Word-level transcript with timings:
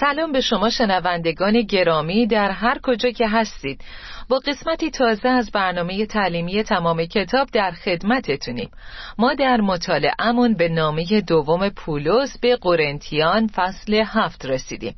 سلام 0.00 0.32
به 0.32 0.40
شما 0.40 0.70
شنوندگان 0.70 1.62
گرامی 1.62 2.26
در 2.26 2.50
هر 2.50 2.78
کجا 2.82 3.10
که 3.10 3.28
هستید. 3.28 3.80
با 4.28 4.38
قسمتی 4.38 4.90
تازه 4.90 5.28
از 5.28 5.50
برنامه 5.50 6.06
تعلیمی 6.06 6.62
تمام 6.62 7.04
کتاب 7.04 7.48
در 7.52 7.70
خدمتتونیم. 7.70 8.70
ما 9.18 9.34
در 9.34 9.60
مطالعهمون 9.60 10.54
به 10.54 10.68
نامه 10.68 11.20
دوم 11.20 11.68
پولس 11.68 12.38
به 12.38 12.56
قرنتیان 12.56 13.46
فصل 13.46 14.02
هفت 14.06 14.46
رسیدیم. 14.46 14.94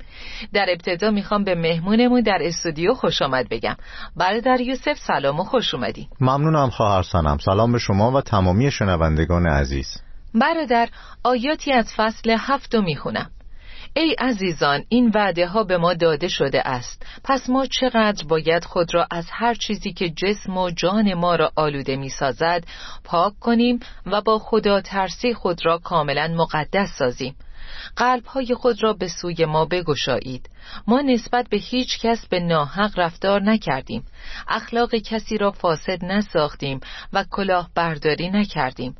در 0.52 0.66
ابتدا 0.68 1.10
می‌خوام 1.10 1.44
به 1.44 1.54
مهمونمون 1.54 2.20
در 2.20 2.38
استودیو 2.40 2.94
خوش 2.94 3.22
آمد 3.22 3.48
بگم. 3.48 3.76
برادر 4.16 4.60
یوسف 4.60 4.98
سلام 5.06 5.40
و 5.40 5.44
خوش 5.44 5.74
اومدی. 5.74 6.08
ممنونم 6.20 6.70
خواهر 6.70 7.02
سنم. 7.02 7.38
سلام 7.38 7.72
به 7.72 7.78
شما 7.78 8.10
و 8.10 8.20
تمامی 8.20 8.70
شنوندگان 8.70 9.46
عزیز. 9.46 9.86
برادر 10.34 10.88
آیاتی 11.24 11.72
از 11.72 11.92
فصل 11.96 12.36
هفت 12.38 12.74
رو 12.74 12.82
می‌خونم. 12.82 13.30
ای 13.94 14.16
عزیزان 14.18 14.84
این 14.88 15.10
وعده 15.14 15.46
ها 15.46 15.64
به 15.64 15.78
ما 15.78 15.94
داده 15.94 16.28
شده 16.28 16.68
است. 16.68 17.06
پس 17.24 17.50
ما 17.50 17.66
چقدر 17.66 18.24
باید 18.28 18.64
خود 18.64 18.94
را 18.94 19.06
از 19.10 19.26
هر 19.30 19.54
چیزی 19.54 19.92
که 19.92 20.10
جسم 20.10 20.56
و 20.56 20.70
جان 20.70 21.14
ما 21.14 21.34
را 21.36 21.52
آلوده 21.56 21.96
می 21.96 22.08
سازد 22.08 22.64
پاک 23.04 23.32
کنیم 23.40 23.80
و 24.06 24.20
با 24.20 24.38
خدا 24.38 24.80
ترسی 24.80 25.34
خود 25.34 25.66
را 25.66 25.78
کاملا 25.78 26.28
مقدس 26.36 26.88
سازیم. 26.98 27.36
قلب 27.96 28.26
های 28.26 28.54
خود 28.54 28.82
را 28.82 28.92
به 28.92 29.08
سوی 29.08 29.44
ما 29.44 29.64
بگشایید. 29.64 30.50
ما 30.86 31.00
نسبت 31.00 31.48
به 31.48 31.56
هیچ 31.56 32.00
کس 32.00 32.26
به 32.26 32.40
ناحق 32.40 32.98
رفتار 32.98 33.42
نکردیم. 33.42 34.04
اخلاق 34.48 34.94
کسی 34.94 35.38
را 35.38 35.50
فاسد 35.50 36.04
نساختیم 36.04 36.80
و 37.12 37.24
کلاه 37.30 37.70
برداری 37.74 38.30
نکردیم. 38.30 38.96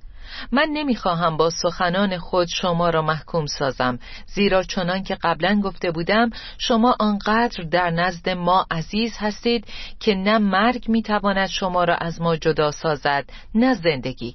من 0.53 0.69
نمی‌خواهم 0.73 1.37
با 1.37 1.51
سخنان 1.51 2.19
خود 2.19 2.49
شما 2.49 2.91
را 2.91 3.03
محکوم 3.03 3.47
سازم 3.47 3.99
زیرا 4.27 4.63
چنان 4.63 5.03
که 5.03 5.15
قبلا 5.23 5.61
گفته 5.65 5.91
بودم 5.91 6.31
شما 6.59 6.97
آنقدر 7.01 7.65
در 7.71 7.91
نزد 7.91 8.29
ما 8.29 8.67
عزیز 8.71 9.17
هستید 9.19 9.67
که 10.01 10.15
نه 10.15 10.39
مرگ 10.39 10.89
می‌تواند 10.89 11.49
شما 11.49 11.85
را 11.85 11.95
از 11.95 12.21
ما 12.21 12.37
جدا 12.37 12.71
سازد 12.71 13.25
نه 13.55 13.75
زندگی. 13.75 14.35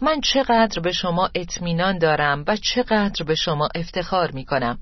من 0.00 0.20
چقدر 0.20 0.80
به 0.80 0.92
شما 0.92 1.30
اطمینان 1.34 1.98
دارم 1.98 2.44
و 2.46 2.56
چقدر 2.56 3.24
به 3.24 3.34
شما 3.34 3.68
افتخار 3.74 4.30
می 4.30 4.44
کنم 4.44 4.78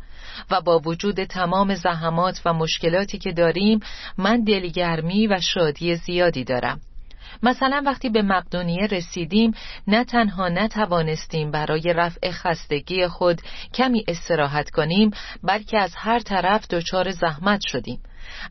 و 0.50 0.60
با 0.60 0.78
وجود 0.78 1.24
تمام 1.24 1.74
زحمات 1.74 2.40
و 2.44 2.52
مشکلاتی 2.52 3.18
که 3.18 3.32
داریم 3.32 3.80
من 4.18 4.44
دلگرمی 4.44 5.26
و 5.26 5.40
شادی 5.40 5.94
زیادی 5.94 6.44
دارم. 6.44 6.80
مثلا 7.42 7.82
وقتی 7.86 8.08
به 8.08 8.22
مقدونیه 8.22 8.86
رسیدیم 8.86 9.52
نه 9.86 10.04
تنها 10.04 10.48
نتوانستیم 10.48 11.50
برای 11.50 11.92
رفع 11.96 12.30
خستگی 12.30 13.06
خود 13.06 13.40
کمی 13.74 14.04
استراحت 14.08 14.70
کنیم 14.70 15.10
بلکه 15.42 15.78
از 15.78 15.94
هر 15.96 16.18
طرف 16.18 16.66
دچار 16.68 17.10
زحمت 17.10 17.60
شدیم. 17.68 18.00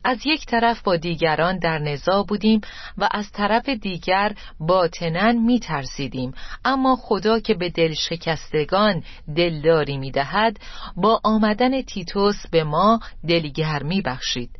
از 0.04 0.26
یک 0.26 0.46
طرف 0.46 0.82
با 0.82 0.96
دیگران 0.96 1.58
در 1.58 1.78
نزا 1.78 2.22
بودیم 2.22 2.60
و 2.98 3.08
از 3.10 3.32
طرف 3.32 3.68
دیگر 3.68 4.34
باطنا 4.60 5.32
می 5.32 5.60
ترسیدیم 5.60 6.34
اما 6.64 6.96
خدا 6.96 7.40
که 7.40 7.54
به 7.54 7.70
دل 7.70 7.94
شکستگان 7.94 9.02
دلداری 9.36 9.96
می 9.96 10.10
دهد 10.10 10.58
با 10.96 11.20
آمدن 11.24 11.82
تیتوس 11.82 12.46
به 12.50 12.64
ما 12.64 13.00
دلگرمی 13.28 14.02
بخشید. 14.02 14.50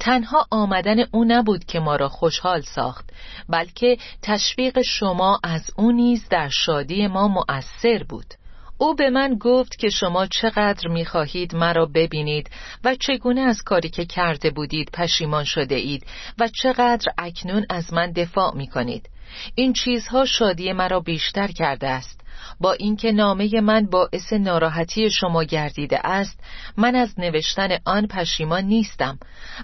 تنها 0.00 0.46
آمدن 0.50 0.96
او 1.12 1.24
نبود 1.24 1.64
که 1.64 1.80
ما 1.80 1.96
را 1.96 2.08
خوشحال 2.08 2.60
ساخت 2.60 3.10
بلکه 3.48 3.96
تشویق 4.22 4.82
شما 4.82 5.40
از 5.42 5.70
او 5.76 5.92
نیز 5.92 6.28
در 6.28 6.48
شادی 6.48 7.06
ما 7.06 7.28
مؤثر 7.28 8.04
بود. 8.08 8.34
او 8.78 8.94
به 8.94 9.10
من 9.10 9.34
گفت 9.40 9.78
که 9.78 9.88
شما 9.88 10.26
چقدر 10.26 10.88
می‌خواهید 10.88 11.56
مرا 11.56 11.86
ببینید 11.86 12.50
و 12.84 12.94
چگونه 12.94 13.40
از 13.40 13.62
کاری 13.62 13.88
که 13.88 14.04
کرده 14.04 14.50
بودید 14.50 14.90
پشیمان 14.92 15.44
شده 15.44 15.74
اید 15.74 16.06
و 16.38 16.48
چقدر 16.48 17.12
اکنون 17.18 17.66
از 17.70 17.92
من 17.92 18.12
دفاع 18.12 18.56
می‌کنید. 18.56 19.10
این 19.54 19.72
چیزها 19.72 20.24
شادی 20.24 20.72
مرا 20.72 21.00
بیشتر 21.00 21.48
کرده 21.48 21.88
است. 21.88 22.23
با 22.60 22.72
اینکه 22.72 23.12
نامه 23.12 23.60
من 23.60 23.86
باعث 23.86 24.32
ناراحتی 24.32 25.10
شما 25.10 25.44
گردیده 25.44 26.06
است 26.06 26.40
من 26.76 26.94
از 26.94 27.20
نوشتن 27.20 27.68
آن 27.84 28.06
پشیمان 28.06 28.64
نیستم. 28.64 29.18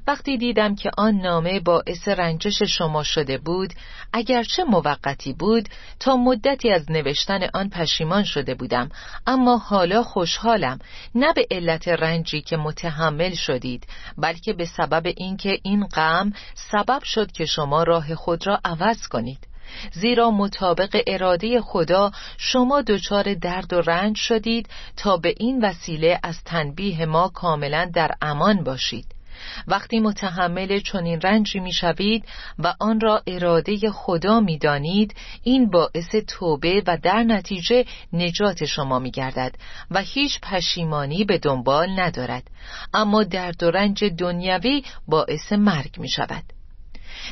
وقتی 0.07 0.39
دیدم 0.39 0.75
که 0.75 0.91
آن 0.99 1.15
نامه 1.15 1.61
باعث 1.61 2.09
رنجش 2.09 2.63
شما 2.63 3.03
شده 3.03 3.39
بود 3.39 3.75
اگرچه 4.13 4.65
موقتی 4.65 5.33
بود 5.33 5.69
تا 6.01 6.17
مدتی 6.17 6.71
از 6.71 6.91
نوشتن 6.91 7.41
آن 7.55 7.69
پشیمان 7.69 8.25
شده 8.25 8.55
بودم. 8.55 8.89
اما 9.27 9.57
حالا 9.57 10.03
خوشحالم 10.03 10.79
نه 11.15 11.33
به 11.33 11.47
علت 11.51 11.89
رنجی 11.89 12.43
که 12.43 12.57
متحمل 12.57 13.35
شدید 13.35 13.87
بلکه 14.19 14.53
به 14.53 14.65
سبب 14.65 15.07
اینکه 15.17 15.59
این 15.63 15.87
غم 15.87 16.33
سبب 16.55 17.03
شد 17.03 17.33
که 17.33 17.47
شما 17.47 17.83
راه 17.83 18.15
خود 18.15 18.47
را 18.47 18.61
عوض 18.65 19.09
کنید. 19.09 19.50
زیرا 19.93 20.31
مطابق 20.31 21.03
اراده 21.07 21.61
خدا 21.61 22.11
شما 22.39 22.83
دچار 22.83 23.35
درد 23.35 23.73
و 23.73 23.81
رنج 23.81 24.17
شدید 24.17 24.69
تا 24.97 25.17
به 25.17 25.35
این 25.39 25.65
وسیله 25.65 26.21
از 26.23 26.45
تنبیه 26.45 27.07
ما 27.07 27.29
کاملا 27.29 27.91
در 27.95 28.11
امان 28.23 28.65
باشید. 28.65 29.21
وقتی 29.67 30.01
متحمل 30.01 30.79
چنین 30.79 31.21
رنجی 31.21 31.61
می‌شوید 31.61 32.25
و 32.59 32.75
آن 32.81 33.01
را 33.01 33.23
اراده 33.27 33.91
خدا 33.91 34.41
می‌دانید 34.41 35.15
این 35.43 35.71
باعث 35.71 36.15
توبه 36.29 36.83
و 36.87 36.99
در 37.03 37.23
نتیجه 37.23 37.85
نجات 38.13 38.65
شما 38.65 38.99
میگردد 38.99 39.55
و 39.91 40.01
هیچ 40.01 40.41
پشیمانی 40.41 41.25
به 41.25 41.39
دنبال 41.39 42.01
ندارد. 42.01 42.51
اما 42.95 43.23
درد 43.25 43.63
و 43.63 43.71
رنج 43.71 44.05
دنیوی 44.05 44.83
باعث 45.09 45.53
مرگ 45.53 45.99
می 45.99 46.09
شود 46.09 46.45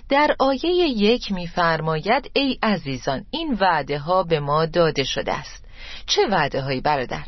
در 0.08 0.36
آیه 0.38 0.70
یک 0.96 1.32
میفرماید 1.32 2.30
ای 2.32 2.58
عزیزان 2.62 3.24
این 3.30 3.56
وعده 3.60 3.98
ها 3.98 4.22
به 4.22 4.40
ما 4.40 4.66
داده 4.66 5.04
شده 5.04 5.32
است. 5.32 5.64
چه 6.06 6.22
وعده 6.30 6.62
هایی 6.62 6.80
برادر؟ 6.80 7.24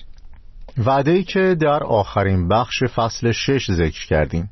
وعده 0.79 1.11
ای 1.11 1.25
که 1.25 1.57
در 1.61 1.85
آخرین 1.85 2.49
بخش 2.49 2.83
فصل 2.83 3.33
شش 3.33 3.71
ذکر 3.71 4.07
کردیم. 4.07 4.51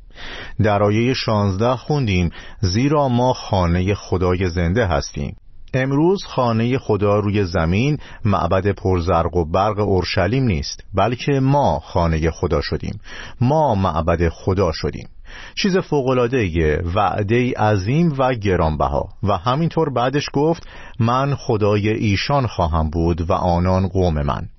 در 0.63 0.83
آیه 0.83 1.13
شانزده 1.13 1.75
خوندیم 1.75 2.29
زیرا 2.59 3.09
ما 3.09 3.33
خانه 3.33 3.93
خدای 3.95 4.49
زنده 4.49 4.85
هستیم. 4.85 5.35
امروز 5.73 6.23
خانه 6.23 6.77
خدا 6.77 7.19
روی 7.19 7.45
زمین 7.45 7.97
معبد 8.25 8.71
پرزرق 8.71 9.35
و 9.35 9.45
برق 9.45 9.79
اورشلیم 9.79 10.43
نیست 10.43 10.83
بلکه 10.93 11.31
ما 11.31 11.79
خانه 11.79 12.31
خدا 12.31 12.61
شدیم. 12.61 12.99
ما 13.41 13.75
معبد 13.75 14.29
خدا 14.29 14.71
شدیم. 14.73 15.09
چیز 15.55 15.77
فوقلادهیه 15.77 16.81
وعده 16.95 17.53
عظیم 17.53 18.13
و 18.17 18.33
گرانبها. 18.33 19.09
و 19.23 19.37
همینطور 19.37 19.89
بعدش 19.93 20.25
گفت 20.33 20.67
من 20.99 21.35
خدای 21.35 21.89
ایشان 21.89 22.47
خواهم 22.47 22.89
بود 22.89 23.29
و 23.29 23.33
آنان 23.33 23.87
قوم 23.87 24.21
من. 24.21 24.49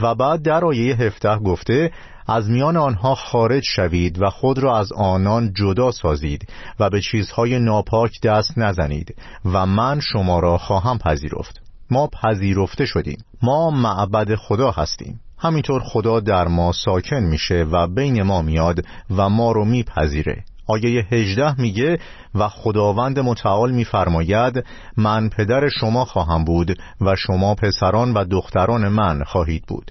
و 0.00 0.14
بعد 0.14 0.42
در 0.42 0.64
آیه 0.64 0.96
هفته 0.96 1.36
گفته 1.36 1.90
از 2.28 2.50
میان 2.50 2.76
آنها 2.76 3.14
خارج 3.14 3.62
شوید 3.64 4.22
و 4.22 4.30
خود 4.30 4.58
را 4.58 4.78
از 4.78 4.92
آنان 4.92 5.52
جدا 5.52 5.90
سازید 5.90 6.48
و 6.80 6.90
به 6.90 7.00
چیزهای 7.00 7.58
ناپاک 7.58 8.20
دست 8.20 8.58
نزنید 8.58 9.14
و 9.44 9.66
من 9.66 10.00
شما 10.00 10.40
را 10.40 10.58
خواهم 10.58 10.98
پذیرفت. 10.98 11.60
ما 11.90 12.06
پذیرفته 12.06 12.86
شدیم. 12.86 13.18
ما 13.42 13.70
معبد 13.70 14.34
خدا 14.34 14.70
هستیم. 14.70 15.20
همینطور 15.38 15.82
خدا 15.82 16.20
در 16.20 16.48
ما 16.48 16.72
ساکن 16.72 17.20
میشه 17.20 17.66
و 17.72 17.86
بین 17.86 18.22
ما 18.22 18.42
میاد 18.42 18.84
و 19.16 19.28
ما 19.28 19.52
رو 19.52 19.64
میپذیره. 19.64 20.44
آیه 20.68 21.06
18 21.10 21.60
میگه 21.60 21.98
و 22.34 22.48
خداوند 22.48 23.18
متعال 23.18 23.70
میفرماید 23.70 24.64
من 24.96 25.28
پدر 25.28 25.68
شما 25.80 26.04
خواهم 26.04 26.44
بود 26.44 26.78
و 27.00 27.16
شما 27.16 27.54
پسران 27.54 28.14
و 28.14 28.24
دختران 28.24 28.88
من 28.88 29.24
خواهید 29.24 29.64
بود. 29.68 29.90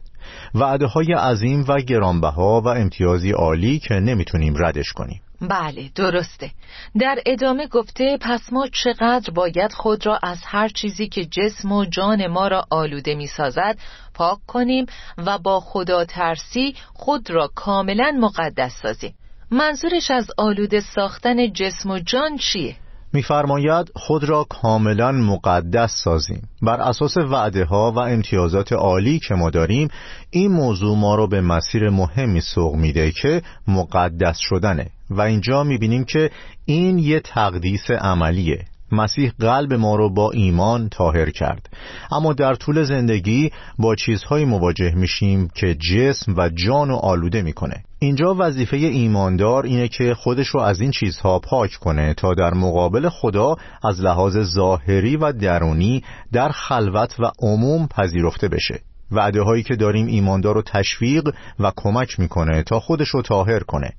وعده 0.55 0.85
های 0.85 1.13
عظیم 1.13 1.65
و 1.67 1.75
گرانبها 1.81 2.61
و 2.61 2.67
امتیازی 2.67 3.31
عالی 3.31 3.79
که 3.79 3.93
نمی‌تونیم 3.93 4.53
ردش 4.57 4.93
کنیم. 4.93 5.21
بله 5.41 5.89
درسته 5.95 6.51
در 6.99 7.19
ادامه 7.25 7.67
گفته 7.67 8.17
پس 8.21 8.53
ما 8.53 8.67
چقدر 8.67 9.33
باید 9.33 9.73
خود 9.73 10.05
را 10.05 10.19
از 10.23 10.37
هر 10.45 10.67
چیزی 10.67 11.07
که 11.07 11.25
جسم 11.25 11.71
و 11.71 11.85
جان 11.85 12.27
ما 12.27 12.47
را 12.47 12.65
آلوده 12.69 13.15
می 13.15 13.27
سازد 13.27 13.77
پاک 14.13 14.39
کنیم 14.47 14.85
و 15.17 15.37
با 15.37 15.59
خدا 15.59 16.05
ترسی 16.05 16.75
خود 16.93 17.29
را 17.29 17.51
کاملا 17.55 18.11
مقدس 18.19 18.81
سازیم 18.81 19.15
منظورش 19.51 20.11
از 20.11 20.27
آلوده 20.37 20.79
ساختن 20.79 21.53
جسم 21.53 21.89
و 21.89 21.99
جان 21.99 22.37
چیه؟ 22.37 22.75
میفرماید 23.15 23.91
خود 23.95 24.23
را 24.23 24.43
کاملا 24.43 25.11
مقدس 25.11 26.01
سازیم. 26.03 26.41
بر 26.61 26.81
اساس 26.81 27.17
وعده 27.17 27.65
ها 27.65 27.91
و 27.91 27.99
امتیازات 27.99 28.73
عالی 28.73 29.19
که 29.27 29.35
ما 29.35 29.49
داریم 29.49 29.87
این 30.29 30.51
موضوع 30.51 30.97
ما 30.97 31.15
را 31.15 31.27
به 31.27 31.41
مسیر 31.41 31.89
مهمی 31.89 32.41
سوق 32.41 32.75
میده 32.75 33.11
که 33.11 33.41
مقدس 33.67 34.37
شدنه. 34.37 34.87
و 35.09 35.21
اینجا 35.21 35.63
می‌بینیم 35.63 36.03
که 36.03 36.31
این 36.65 36.99
یه 36.99 37.19
تقدیس 37.19 37.91
عملیه. 37.91 38.65
مسیح 38.95 39.31
قلب 39.39 39.73
ما 39.73 39.95
رو 39.95 40.09
با 40.09 40.31
ایمان 40.31 40.89
تاهر 40.89 41.29
کرد. 41.29 41.69
اما 42.11 42.33
در 42.33 42.55
طول 42.55 42.83
زندگی 42.83 43.51
با 43.79 43.95
چیزهایی 43.95 44.45
مواجه 44.45 44.95
میشیم 44.95 45.49
که 45.55 45.75
جسم 45.75 46.33
و 46.37 46.49
جان 46.49 46.89
رو 46.89 46.95
آلوده 46.95 47.41
می‌کنه. 47.41 47.83
اینجا 47.99 48.35
وظیفه 48.39 48.77
ایماندار 48.77 49.65
اینه 49.65 49.87
که 49.87 50.13
خودش 50.13 50.47
رو 50.47 50.59
از 50.59 50.81
این 50.81 50.91
چیزها 50.91 51.39
پاک 51.39 51.71
کنه 51.71 52.13
تا 52.13 52.33
در 52.33 52.53
مقابل 52.53 53.09
خدا 53.09 53.55
از 53.83 54.01
لحاظ 54.01 54.37
ظاهری 54.37 55.17
و 55.17 55.31
درونی 55.31 56.03
در 56.33 56.49
خلوت 56.49 57.19
و 57.19 57.31
عموم 57.39 57.87
پذیرفته 57.87 58.47
بشه. 58.47 58.79
وعده 59.11 59.41
هایی 59.41 59.63
که 59.63 59.75
داریم 59.75 60.07
ایماندار 60.07 60.55
رو 60.55 60.61
تشویق 60.61 61.29
و 61.59 61.71
کمک 61.75 62.19
می‌کنه 62.19 62.63
تا 62.63 62.79
خودش 62.79 63.07
رو 63.07 63.21
تاهر 63.21 63.59
کنه. 63.59 63.93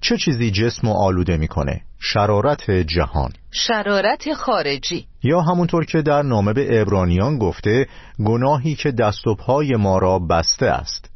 چه 0.00 0.16
چیزی 0.16 0.50
جسم 0.50 0.88
رو 0.88 0.94
آلوده 0.94 1.36
می‌کنه؟ 1.36 1.80
شرارت 1.98 2.70
جهان. 2.70 3.30
شرارت 3.50 4.32
خارجی. 4.34 5.06
یا 5.22 5.40
همونطور 5.40 5.84
که 5.84 6.02
در 6.02 6.22
نامه 6.22 6.52
به 6.52 6.80
ابرانیان 6.80 7.38
گفته 7.38 7.86
گناهی 8.24 8.74
که 8.74 8.90
دست 8.90 9.26
و 9.26 9.34
پای 9.34 9.76
ما 9.76 9.98
را 9.98 10.18
بسته 10.18 10.66
است. 10.66 11.10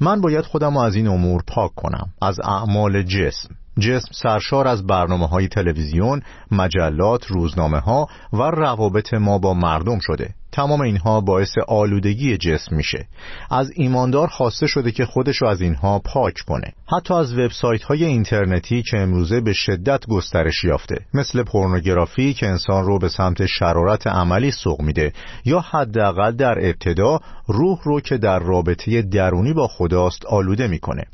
من 0.00 0.20
باید 0.20 0.44
خودم 0.44 0.76
از 0.76 0.94
این 0.94 1.08
امور 1.08 1.42
پاک 1.46 1.74
کنم. 1.74 2.08
از 2.22 2.40
اعمال 2.40 3.02
جسم. 3.02 3.48
جسم 3.78 4.08
سرشار 4.12 4.68
از 4.68 4.86
برنامه 4.86 5.28
های 5.28 5.48
تلویزیون، 5.48 6.22
مجلات، 6.50 7.26
روزنامه 7.26 7.78
ها 7.78 8.08
و 8.32 8.42
روابط 8.42 9.14
ما 9.14 9.38
با 9.38 9.54
مردم 9.54 9.98
شده. 9.98 10.34
تمام 10.52 10.80
اینها 10.80 11.20
باعث 11.20 11.52
آلودگی 11.68 12.36
جسم 12.36 12.76
میشه. 12.76 13.06
از 13.50 13.70
ایماندار 13.74 14.28
خواسته 14.28 14.66
شده 14.66 14.92
که 14.92 15.04
خودش 15.04 15.42
از 15.42 15.60
اینها 15.60 15.98
پاک 15.98 16.34
کنه. 16.46 16.72
حتی 16.96 17.14
از 17.14 17.38
وبسایت 17.38 17.82
های 17.82 18.04
اینترنتی 18.04 18.82
که 18.82 18.98
امروزه 18.98 19.40
به 19.40 19.52
شدت 19.52 20.06
گسترش 20.06 20.64
یافته. 20.64 20.96
مثل 21.14 21.42
پورنوگرافی 21.42 22.34
که 22.34 22.46
انسان 22.46 22.84
رو 22.84 22.98
به 22.98 23.08
سمت 23.08 23.46
شرارت 23.46 24.06
عملی 24.06 24.50
سوق 24.50 24.82
میده 24.82 25.12
یا 25.44 25.60
حداقل 25.60 26.32
در 26.32 26.58
ابتدا 26.58 27.20
روح 27.46 27.78
رو 27.84 28.00
که 28.00 28.18
در 28.18 28.38
رابطه 28.38 29.02
درونی 29.02 29.52
با 29.52 29.68
خداست 29.68 30.26
آلوده 30.26 30.66
می‌کنه. 30.68 31.04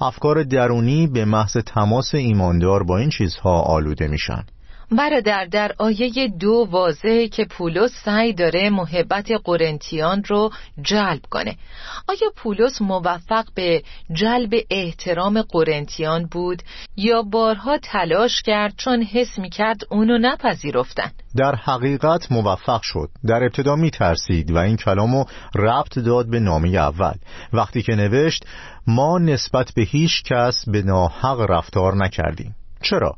افکار 0.00 0.42
درونی 0.42 1.06
به 1.06 1.24
محض 1.24 1.56
تماس 1.56 2.14
ایماندار 2.14 2.82
با 2.82 2.98
این 2.98 3.10
چیزها 3.10 3.60
آلوده 3.60 4.08
میشن. 4.08 4.44
برادر 4.90 5.44
در 5.44 5.74
آیه 5.78 6.28
دو 6.40 6.66
واضحه 6.70 7.28
که 7.28 7.44
پولس 7.44 7.90
سعی 8.04 8.32
داره 8.32 8.70
محبت 8.70 9.28
قرنتیان 9.44 10.24
رو 10.24 10.50
جلب 10.82 11.20
کنه. 11.30 11.56
آیا 12.08 12.32
پولس 12.36 12.82
موفق 12.82 13.44
به 13.54 13.82
جلب 14.12 14.54
احترام 14.70 15.42
قرنتیان 15.42 16.26
بود 16.26 16.62
یا 16.96 17.22
بارها 17.22 17.78
تلاش 17.78 18.42
کرد 18.42 18.74
چون 18.76 19.02
حس 19.02 19.38
می 19.38 19.50
کرد 19.50 19.80
اونو 19.90 20.18
نپذیرفتن؟ 20.18 21.10
در 21.36 21.54
حقیقت 21.54 22.32
موفق 22.32 22.80
شد. 22.82 23.08
در 23.26 23.42
ابتدا 23.42 23.76
می 23.76 23.90
ترسید 23.90 24.50
و 24.50 24.58
این 24.58 24.76
کلامو 24.76 25.24
ربط 25.54 25.98
داد 25.98 26.30
به 26.30 26.40
نامی 26.40 26.78
اول. 26.78 27.14
وقتی 27.52 27.82
که 27.82 27.94
نوشت 27.94 28.44
ما 28.86 29.18
نسبت 29.18 29.72
به 29.76 29.82
هیچ 29.82 30.22
کس 30.22 30.64
به 30.68 30.82
ناحق 30.82 31.40
رفتار 31.40 31.96
نکردیم. 31.96 32.54
چرا؟ 32.82 33.14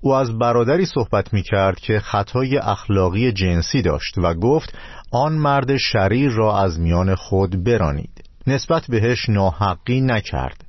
او 0.00 0.14
از 0.14 0.38
برادری 0.38 0.86
صحبت 0.86 1.32
می 1.32 1.42
کرد 1.42 1.80
که 1.80 2.00
خطای 2.00 2.58
اخلاقی 2.58 3.32
جنسی 3.32 3.82
داشت 3.82 4.18
و 4.18 4.34
گفت 4.34 4.78
آن 5.12 5.32
مرد 5.32 5.76
شریر 5.76 6.30
را 6.30 6.58
از 6.58 6.80
میان 6.80 7.14
خود 7.14 7.64
برانید. 7.64 8.24
نسبت 8.46 8.86
بهش 8.88 9.28
ناحقی 9.28 10.00
نکرد. 10.00 10.64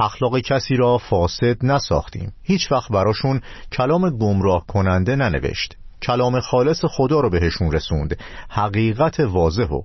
اخلاق 0.00 0.38
کسی 0.38 0.76
را 0.76 0.98
فاسد 0.98 1.56
نساختیم. 1.64 2.32
هیچ 2.42 2.72
وقت 2.72 2.92
براشون 2.92 3.40
کلام 3.72 4.10
گمراه 4.10 4.66
کننده 4.66 5.16
ننوشت. 5.16 5.76
کلام 6.02 6.40
خالص 6.40 6.84
خدا 6.84 7.20
رو 7.20 7.30
بهشون 7.30 7.72
رسوند. 7.72 8.16
حقیقت 8.50 9.20
واضح 9.20 9.68
و 9.68 9.82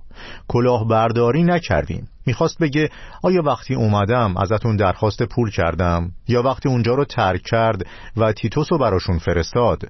کلاهبرداری 0.48 1.42
نکردیم. 1.42 2.08
می‌خواست 2.26 2.58
بگه 2.58 2.88
آیا 3.22 3.42
وقتی 3.42 3.74
اومدم 3.74 4.36
ازتون 4.36 4.76
درخواست 4.76 5.22
پول 5.22 5.50
کردم؟ 5.50 6.10
یا 6.28 6.42
وقتی 6.42 6.68
اونجا 6.68 6.94
رو 6.94 7.04
ترک 7.04 7.42
کرد 7.42 7.86
و 8.16 8.32
تیتوس 8.32 8.72
رو 8.72 8.78
براشون 8.78 9.18
فرستاد؟ 9.18 9.82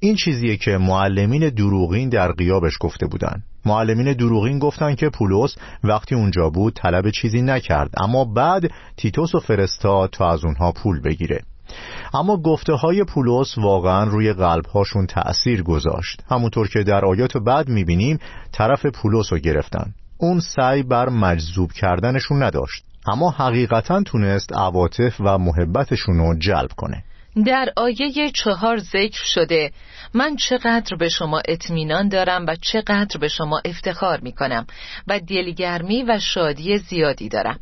این 0.00 0.16
چیزیه 0.16 0.56
که 0.56 0.78
معلمین 0.78 1.48
دروغین 1.48 2.08
در 2.08 2.32
قیابش 2.32 2.72
گفته 2.80 3.06
بودن. 3.06 3.42
معلمین 3.66 4.12
دروغین 4.12 4.58
گفتن 4.58 4.94
که 4.94 5.08
پولس 5.08 5.56
وقتی 5.84 6.14
اونجا 6.14 6.50
بود 6.50 6.74
طلب 6.74 7.10
چیزی 7.10 7.42
نکرد. 7.42 7.90
اما 7.96 8.24
بعد 8.24 8.70
تیتوس 8.96 9.34
رو 9.34 9.40
فرستاد 9.40 10.10
تا 10.10 10.30
از 10.30 10.44
اونها 10.44 10.72
پول 10.72 11.00
بگیره. 11.00 11.40
اما 12.14 12.36
گفته 12.36 12.72
های 12.72 13.04
پولس 13.04 13.58
واقعا 13.58 14.04
روی 14.04 14.32
قلب 14.32 14.66
هاشون 14.66 15.06
تأثیر 15.06 15.62
گذاشت. 15.62 16.22
همونطور 16.30 16.68
که 16.68 16.82
در 16.82 17.04
آیات 17.04 17.36
بعد 17.36 17.68
می‌بینیم 17.68 18.18
طرف 18.52 18.86
پولس 18.86 19.32
رو 19.32 19.38
گرفتن. 19.38 19.94
اون 20.18 20.40
سعی 20.40 20.82
بر 20.82 21.08
مجذوب 21.08 21.72
کردنشون 21.72 22.42
نداشت. 22.42 22.84
اما 23.06 23.30
حقیقتا 23.30 24.02
تونست 24.02 24.52
عواطف 24.52 25.20
و 25.20 25.38
محبتشون 25.38 26.18
رو 26.18 26.38
جلب 26.38 26.70
کنه. 26.76 27.04
در 27.46 27.68
آیه 27.76 28.30
چهار 28.34 28.78
ذکر 28.78 29.24
شده 29.24 29.70
من 30.14 30.36
چقدر 30.36 30.96
به 30.96 31.08
شما 31.08 31.42
اطمینان 31.48 32.08
دارم 32.08 32.46
و 32.46 32.56
چقدر 32.62 33.20
به 33.20 33.28
شما 33.28 33.60
افتخار 33.64 34.20
می 34.20 34.32
کنم 34.32 34.66
و 35.08 35.20
دلگرمی 35.20 36.02
و 36.02 36.18
شادی 36.18 36.78
زیادی 36.78 37.28
دارم. 37.28 37.60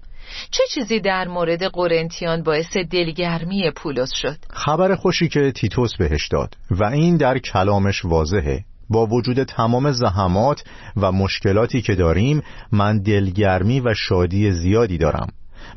چه 0.50 0.62
چیزی 0.74 1.00
در 1.00 1.28
مورد 1.28 1.62
قرنتیان 1.64 2.42
باعث 2.42 2.76
دلگرمی 2.76 3.70
پولس 3.70 4.12
شد؟ 4.12 4.36
خبر 4.50 4.94
خوشی 4.94 5.28
که 5.28 5.52
تیتوس 5.52 5.96
بهش 5.96 6.28
داد 6.28 6.56
و 6.70 6.84
این 6.84 7.16
در 7.16 7.38
کلامش 7.38 8.04
واضحه 8.04 8.64
با 8.90 9.06
وجود 9.06 9.42
تمام 9.42 9.92
زحمات 9.92 10.64
و 10.96 11.12
مشکلاتی 11.12 11.82
که 11.82 11.94
داریم 11.94 12.42
من 12.72 13.02
دلگرمی 13.02 13.80
و 13.80 13.94
شادی 13.94 14.52
زیادی 14.52 14.98
دارم 14.98 15.28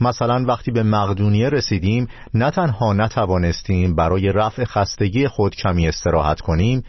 مثلا 0.01 0.45
وقتی 0.47 0.71
به 0.71 0.83
مقدونیه 0.83 1.49
رسیدیم 1.49 2.07
نه 2.33 2.51
تنها 2.51 2.93
نتوانستیم 2.93 3.95
برای 3.95 4.31
رفع 4.31 4.63
خستگی 4.63 5.27
خود 5.27 5.55
کمی 5.55 5.87
استراحت 5.87 6.41
کنیم 6.41 6.83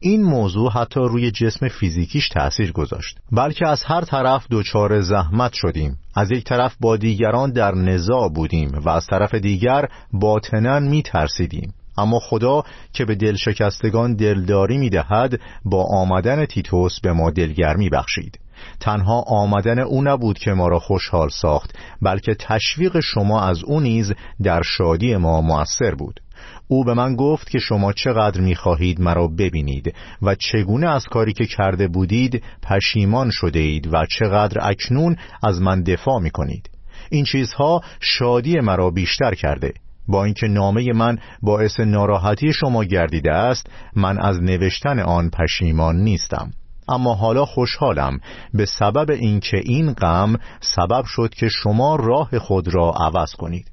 این 0.00 0.22
موضوع 0.22 0.72
حتی 0.72 1.00
روی 1.00 1.30
جسم 1.30 1.68
فیزیکیش 1.68 2.28
تأثیر 2.28 2.72
گذاشت 2.72 3.18
بلکه 3.32 3.68
از 3.68 3.82
هر 3.84 4.00
طرف 4.00 4.46
دچار 4.50 5.00
زحمت 5.00 5.52
شدیم. 5.52 5.96
از 6.14 6.30
یک 6.30 6.44
طرف 6.44 6.76
با 6.80 6.96
دیگران 6.96 7.52
در 7.52 7.74
نزاع 7.74 8.28
بودیم 8.28 8.70
و 8.84 8.88
از 8.88 9.06
طرف 9.06 9.34
دیگر 9.34 9.88
باطنا 10.12 10.80
می 10.80 11.02
ترسیدیم. 11.02 11.74
اما 11.98 12.18
خدا 12.18 12.62
که 12.92 13.04
به 13.04 13.14
دل 13.14 13.36
شکستگان 13.36 14.14
دلداری 14.14 14.78
می 14.78 14.90
دهد 14.90 15.40
با 15.64 15.84
آمدن 15.84 16.46
تیتوس 16.46 17.00
به 17.00 17.12
ما 17.12 17.30
دلگرمی 17.30 17.90
بخشید. 17.90 18.38
تنها 18.80 19.20
آمدن 19.20 19.78
او 19.78 20.02
نبود 20.02 20.38
که 20.38 20.52
ما 20.52 20.68
را 20.68 20.78
خوشحال 20.78 21.28
ساخت 21.28 21.78
بلکه 22.02 22.34
تشویق 22.34 23.00
شما 23.00 23.42
از 23.42 23.64
او 23.64 23.80
نیز 23.80 24.12
در 24.42 24.62
شادی 24.62 25.16
ما 25.16 25.40
موثر 25.40 25.94
بود. 25.94 26.20
او 26.68 26.84
به 26.84 26.94
من 26.94 27.16
گفت 27.16 27.50
که 27.50 27.58
شما 27.58 27.92
چقدر 27.92 28.40
می‌خواهید 28.40 29.00
مرا 29.00 29.28
ببینید 29.28 29.94
و 30.22 30.34
چگونه 30.34 30.88
از 30.88 31.04
کاری 31.04 31.32
که 31.32 31.46
کرده 31.46 31.88
بودید 31.88 32.42
پشیمان 32.62 33.30
شده 33.30 33.58
اید 33.58 33.94
و 33.94 34.06
چقدر 34.06 34.68
اکنون 34.68 35.16
از 35.42 35.60
من 35.60 35.82
دفاع 35.82 36.20
می‌کنید. 36.20 36.70
این 37.10 37.24
چیزها 37.24 37.80
شادی 38.00 38.60
مرا 38.60 38.90
بیشتر 38.90 39.34
کرده. 39.34 39.72
با 40.08 40.24
اینکه 40.24 40.48
نامه 40.48 40.92
من 40.92 41.18
باعث 41.42 41.80
ناراحتی 41.80 42.52
شما 42.52 42.84
گردیده 42.84 43.32
است 43.32 43.70
من 43.96 44.18
از 44.18 44.42
نوشتن 44.42 44.98
آن 44.98 45.30
پشیمان 45.30 45.96
نیستم. 45.96 46.50
اما 46.88 47.14
حالا 47.14 47.44
خوشحالم. 47.44 48.20
به 48.54 48.64
سبب 48.64 49.10
اینکه 49.10 49.56
این 49.64 49.92
غم 49.92 50.36
سبب 50.60 51.04
شد 51.04 51.34
که 51.34 51.48
شما 51.48 51.96
راه 51.96 52.38
خود 52.38 52.74
را 52.74 52.90
عوض 52.90 53.32
کنید. 53.32 53.70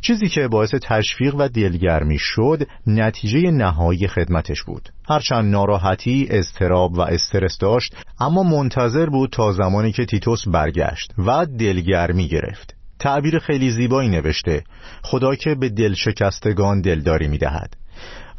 چیزی 0.00 0.28
که 0.28 0.48
باعث 0.48 0.74
تشویق 0.82 1.34
و 1.34 1.48
دلگرمی 1.48 2.18
شد 2.18 2.62
نتیجه 2.86 3.50
نهایی 3.50 4.08
خدمتش 4.08 4.62
بود. 4.62 4.88
هرچند 5.08 5.50
ناراحتی، 5.50 6.28
استراب 6.30 6.92
و 6.92 7.00
استرس 7.00 7.58
داشت 7.58 7.96
اما 8.20 8.42
منتظر 8.42 9.06
بود 9.06 9.30
تا 9.30 9.52
زمانی 9.52 9.92
که 9.92 10.04
تیتوس 10.04 10.48
برگشت 10.48 11.12
و 11.18 11.46
دلگرمی 11.46 12.28
گرفت. 12.28 12.74
تعبیر 12.98 13.38
خیلی 13.38 13.70
زیبایی 13.70 14.08
نوشته 14.08 14.64
خدا 15.02 15.34
که 15.34 15.54
به 15.54 15.68
دلشکستگان 15.68 16.80
دلداری 16.80 17.28
می‌دهد. 17.28 17.76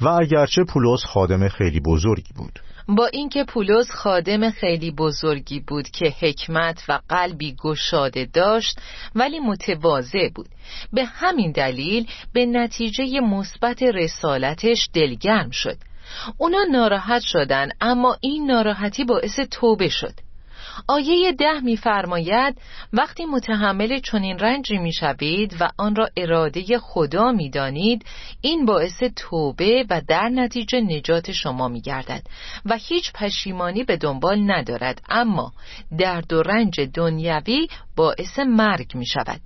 و 0.01 0.07
اگرچه 0.07 0.63
پولس 0.63 1.05
خادم 1.05 1.47
خیلی 1.47 1.79
بزرگی 1.79 2.33
بود. 2.35 2.59
با 2.97 3.05
اینکه 3.05 3.43
پولس 3.43 3.91
خادم 3.91 4.49
خیلی 4.49 4.91
بزرگی 4.91 5.59
بود 5.59 5.89
که 5.89 6.13
حکمت 6.19 6.83
و 6.89 6.99
قلبی 7.09 7.55
گشاده 7.63 8.25
داشت 8.33 8.79
ولی 9.15 9.39
متواضع 9.39 10.29
بود. 10.35 10.49
به 10.93 11.05
همین 11.05 11.51
دلیل 11.51 12.07
به 12.33 12.45
نتیجه 12.45 13.19
مثبت 13.19 13.83
رسالتش 13.83 14.89
دلگرم 14.93 15.49
شد. 15.49 15.77
اونا 16.37 16.63
ناراحت 16.71 17.21
شدن 17.21 17.69
اما 17.81 18.17
این 18.21 18.51
ناراحتی 18.51 19.03
باعث 19.03 19.39
توبه 19.51 19.89
شد. 19.89 20.13
آیه 20.87 21.31
ده 21.31 21.59
میفرماید 21.59 22.61
وقتی 22.93 23.25
متحمل 23.25 23.99
چنین 23.99 24.39
رنجی 24.39 24.77
می‌شوید 24.77 25.55
و 25.59 25.69
آن 25.77 25.95
را 25.95 26.09
اراده 26.17 26.79
خدا 26.79 27.31
می‌دانید 27.31 28.05
این 28.41 28.65
باعث 28.65 29.03
توبه 29.15 29.85
و 29.89 30.01
در 30.07 30.29
نتیجه 30.29 30.81
نجات 30.81 31.31
شما 31.31 31.67
میگردد 31.67 32.27
و 32.65 32.77
هیچ 32.77 33.13
پشیمانی 33.13 33.83
به 33.83 33.97
دنبال 33.97 34.51
ندارد 34.51 35.01
اما 35.09 35.51
درد 35.97 36.33
و 36.33 36.41
رنج 36.41 36.81
دنیوی 36.81 37.67
باعث 37.95 38.39
مرگ 38.39 38.95
می 38.95 39.05
شود 39.05 39.41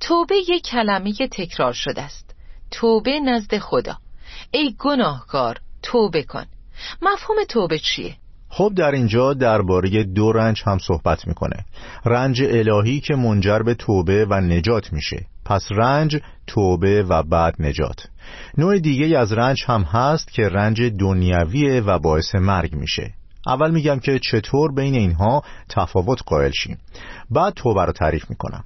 توبه 0.00 0.36
یک 0.48 0.62
کلمه 0.62 1.12
تکرار 1.12 1.72
شده 1.72 2.02
است. 2.02 2.34
توبه 2.70 3.20
نزد 3.20 3.58
خدا. 3.58 3.96
ای 4.50 4.76
گناهکار 4.78 5.60
توبه 5.82 6.22
کن. 6.22 6.46
مفهوم 7.02 7.36
توبه 7.48 7.78
چیه؟ 7.78 8.16
خب 8.56 8.72
در 8.76 8.90
اینجا 8.90 9.34
درباره 9.34 10.04
دو 10.04 10.32
رنج 10.32 10.62
هم 10.66 10.78
صحبت 10.78 11.26
می‌کنه. 11.26 11.64
رنج 12.04 12.42
الهی 12.42 13.00
که 13.00 13.16
منجر 13.16 13.58
به 13.58 13.74
توبه 13.74 14.26
و 14.30 14.40
نجات 14.40 14.92
میشه. 14.92 15.26
پس 15.44 15.68
رنج 15.70 16.20
توبه 16.46 17.02
و 17.02 17.22
بعد 17.22 17.54
نجات. 17.58 18.06
نوع 18.58 18.78
دیگه 18.78 19.18
از 19.18 19.32
رنج 19.32 19.64
هم 19.66 19.82
هست 19.82 20.32
که 20.32 20.48
رنج 20.48 20.82
دنیویه 20.82 21.80
و 21.80 21.98
باعث 21.98 22.34
مرگ 22.34 22.74
میشه. 22.74 23.14
اول 23.46 23.70
میگم 23.70 23.98
که 23.98 24.18
چطور 24.18 24.74
بین 24.74 24.94
اینها 24.94 25.42
تفاوت 25.68 26.18
قائل 26.26 26.50
شیم. 26.50 26.78
بعد 27.30 27.52
توبه 27.54 27.84
رو 27.84 27.92
تعریف 27.92 28.30
می‌کنم. 28.30 28.64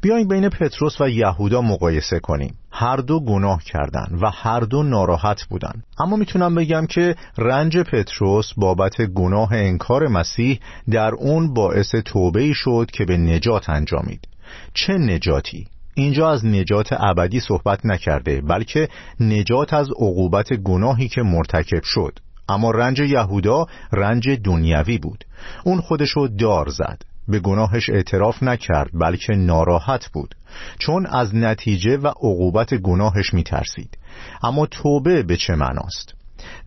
بیاین 0.00 0.28
بین 0.28 0.48
پتروس 0.48 1.00
و 1.00 1.08
یهودا 1.08 1.62
مقایسه 1.62 2.18
کنیم. 2.18 2.54
هر 2.70 2.96
دو 2.96 3.20
گناه 3.20 3.64
کردند 3.64 4.18
و 4.22 4.30
هر 4.30 4.60
دو 4.60 4.82
ناراحت 4.82 5.44
بودند 5.44 5.84
اما 5.98 6.16
می‌تونم 6.16 6.54
بگم 6.54 6.86
که 6.86 7.16
رنج 7.38 7.78
پتروس 7.78 8.52
بابت 8.56 9.02
گناه 9.02 9.52
انکار 9.52 10.08
مسیح 10.08 10.60
در 10.90 11.14
اون 11.14 11.54
باعث 11.54 11.94
توبه 12.04 12.52
شد 12.52 12.90
که 12.92 13.04
به 13.04 13.16
نجات 13.16 13.68
انجامید. 13.68 14.28
چه 14.74 14.92
نجاتی؟ 14.92 15.66
اینجا 15.94 16.30
از 16.30 16.44
نجات 16.44 16.88
ابدی 16.92 17.40
صحبت 17.40 17.86
نکرده 17.86 18.40
بلکه 18.40 18.88
نجات 19.20 19.74
از 19.74 19.90
عقوبت 19.90 20.52
گناهی 20.52 21.08
که 21.08 21.22
مرتکب 21.22 21.82
شد. 21.82 22.18
اما 22.48 22.70
رنج 22.70 23.00
یهودا 23.00 23.66
رنج 23.92 24.28
دنیوی 24.44 24.98
بود. 24.98 25.24
اون 25.64 25.80
خودشو 25.80 26.28
دار 26.38 26.68
زد. 26.68 27.02
به 27.28 27.40
گناهش 27.40 27.90
اعتراف 27.90 28.42
نکرد 28.42 28.90
بلکه 28.94 29.32
ناراحت 29.32 30.06
بود. 30.12 30.34
چون 30.78 31.06
از 31.06 31.34
نتیجه 31.34 31.96
و 31.96 32.06
عقوبت 32.06 32.74
گناهش 32.74 33.34
میترسید. 33.34 33.98
اما 34.42 34.66
توبه 34.66 35.22
به 35.22 35.36
چه 35.36 35.54
معناست؟ 35.54 36.14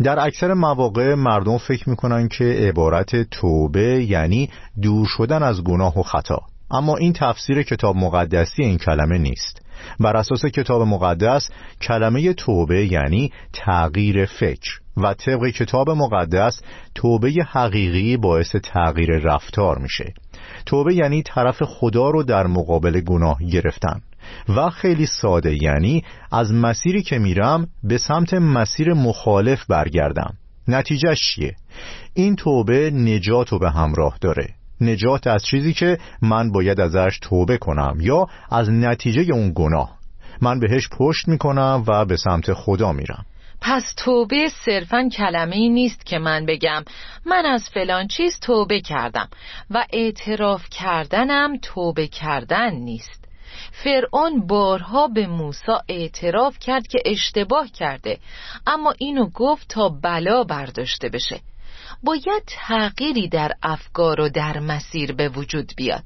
در 0.04 0.20
اکثر 0.20 0.54
مواقع 0.54 1.14
مردم 1.14 1.58
فکر 1.58 1.90
می‌کنن 1.90 2.28
که 2.28 2.44
عبارت 2.44 3.16
توبه 3.16 4.04
یعنی 4.04 4.50
دور 4.82 5.08
شدن 5.08 5.44
از 5.44 5.64
گناه 5.64 6.00
و 6.00 6.04
خطا. 6.04 6.40
اما 6.72 6.98
این 6.98 7.14
تفسیر 7.14 7.64
کتاب 7.64 7.96
مقدسی 7.96 8.64
این 8.64 8.78
کلمه 8.78 9.18
نیست. 9.18 9.67
بر 10.00 10.18
اساس 10.18 10.46
کتاب 10.46 10.82
مقدس 10.82 11.50
کلمه 11.82 12.34
توبه 12.34 12.86
یعنی 12.86 13.32
تغییر 13.54 14.26
فکر 14.26 14.80
و 14.98 15.14
طبق 15.14 15.48
کتاب 15.48 15.90
مقدس 15.90 16.62
توبه 16.96 17.34
حقیقی 17.50 18.18
باعث 18.18 18.56
تغییر 18.56 19.18
رفتار 19.18 19.78
میشه. 19.78 20.14
توبه 20.66 20.96
یعنی 20.96 21.24
طرف 21.24 21.64
خدا 21.64 22.10
رو 22.10 22.24
در 22.24 22.48
مقابل 22.48 23.00
گناه 23.02 23.44
گرفتن 23.52 24.02
و 24.50 24.70
خیلی 24.70 25.06
ساده 25.06 25.64
یعنی 25.64 26.04
از 26.32 26.54
مسیری 26.54 27.02
که 27.02 27.18
میرم 27.18 27.68
به 27.84 27.98
سمت 27.98 28.34
مسیر 28.34 28.94
مخالف 28.94 29.66
برگردم. 29.66 30.34
نتیجهش 30.68 31.22
چیه؟ 31.22 31.56
این 32.14 32.36
توبه 32.36 32.92
نجات 32.92 33.50
رو 33.50 33.60
به 33.60 33.70
همراه 33.72 34.18
داره. 34.22 34.57
نجات 34.82 35.28
از 35.28 35.46
چیزی 35.46 35.74
که 35.74 35.98
من 36.22 36.52
باید 36.52 36.80
ازش 36.80 37.20
توبه 37.22 37.58
کنم 37.58 37.98
یا 38.02 38.28
از 38.52 38.70
نتیجه 38.70 39.34
اون 39.34 39.52
گناه. 39.56 39.98
من 40.42 40.60
بهش 40.60 40.90
پشت 40.98 41.28
می‌کنم 41.28 41.84
و 41.88 42.06
به 42.06 42.18
سمت 42.18 42.54
خدا 42.54 42.92
میرم. 42.92 43.26
پس 43.62 43.94
توبه 43.98 44.50
صرفا 44.66 45.10
کلمه 45.18 45.56
ای 45.56 45.70
نیست 45.70 46.06
که 46.06 46.20
من 46.20 46.46
بگم. 46.46 46.84
من 47.26 47.46
از 47.46 47.70
فلان 47.74 48.08
چیز 48.08 48.40
توبه 48.40 48.82
کردم 48.82 49.28
و 49.70 49.86
اعتراف 49.94 50.70
کردنم 50.70 51.58
توبه 51.62 52.08
کردن 52.08 52.74
نیست. 52.74 53.28
فرعون 53.72 54.48
بارها 54.48 55.08
به 55.08 55.28
موسی 55.28 55.72
اعتراف 55.90 56.60
کرد 56.60 56.88
که 56.88 57.00
اشتباه 57.06 57.68
کرده 57.68 58.18
اما 58.68 58.94
اینو 58.98 59.30
گفت 59.30 59.68
تا 59.70 59.90
بلا 59.90 60.44
برداشته 60.44 61.10
بشه. 61.10 61.40
باید 62.04 62.44
تغییری 62.48 63.30
در 63.30 63.52
افکار 63.64 64.22
و 64.22 64.30
در 64.30 64.60
مسیر 64.60 65.14
به 65.14 65.30
وجود 65.30 65.74
بیاد. 65.78 66.04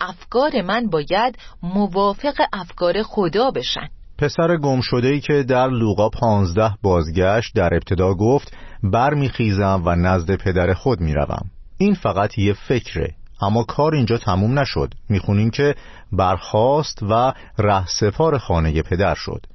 افکار 0.00 0.62
من 0.62 0.86
باید 0.90 1.38
موافق 1.62 2.34
افکار 2.52 3.02
خدا 3.02 3.50
بشن. 3.50 3.88
پسر 4.18 4.56
گم 4.56 4.80
ای 5.02 5.20
که 5.20 5.42
در 5.42 5.68
لوقا 5.68 6.08
پانزده 6.08 6.70
بازگشت 6.82 7.54
در 7.54 7.74
ابتدا 7.74 8.14
گفت 8.14 8.56
برمیخیزم 8.82 9.82
و 9.84 9.96
نزد 9.96 10.36
پدر 10.36 10.74
خود 10.74 11.00
می‌روم. 11.00 11.50
این 11.78 11.94
فقط 11.94 12.38
یه 12.38 12.52
فکره 12.52 13.14
اما 13.40 13.64
کار 13.64 13.94
اینجا 13.94 14.18
تموم 14.18 14.58
نشد. 14.58 14.94
می‌خونیم 15.08 15.50
که 15.50 15.74
برخاست 16.12 17.02
و 17.02 17.32
ره 17.58 17.86
سپار 17.86 18.38
خانه 18.38 18.82
پدر 18.82 19.14
شد. 19.14 19.46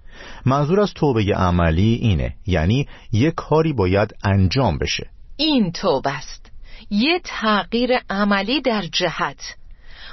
منظور 0.45 0.79
از 0.79 0.93
توبه 0.93 1.35
عملی 1.35 1.93
اینه 1.93 2.33
یعنی 2.45 2.87
یه 3.11 3.31
کاری 3.31 3.73
باید 3.73 4.15
انجام 4.23 4.77
بشه. 4.77 5.12
این 5.37 5.71
توبه 5.71 6.11
است. 6.11 6.51
یه 6.89 7.19
تغییر 7.23 7.91
عملی 8.09 8.61
در 8.61 8.81
جهت. 8.81 9.55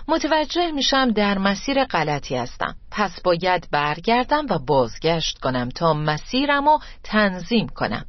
متوجه 0.09 0.71
میشم 0.71 1.11
در 1.11 1.39
مسیر 1.39 1.85
غلطی 1.85 2.37
هستم. 2.37 2.75
پس 2.91 3.21
باید 3.23 3.69
برگردم 3.71 4.47
و 4.51 4.59
بازگشت 4.59 5.39
کنم 5.39 5.69
تا 5.69 5.95
مسیرم 5.95 6.69
رو 6.69 6.79
تنظیم 7.05 7.69
کنم. 7.69 8.05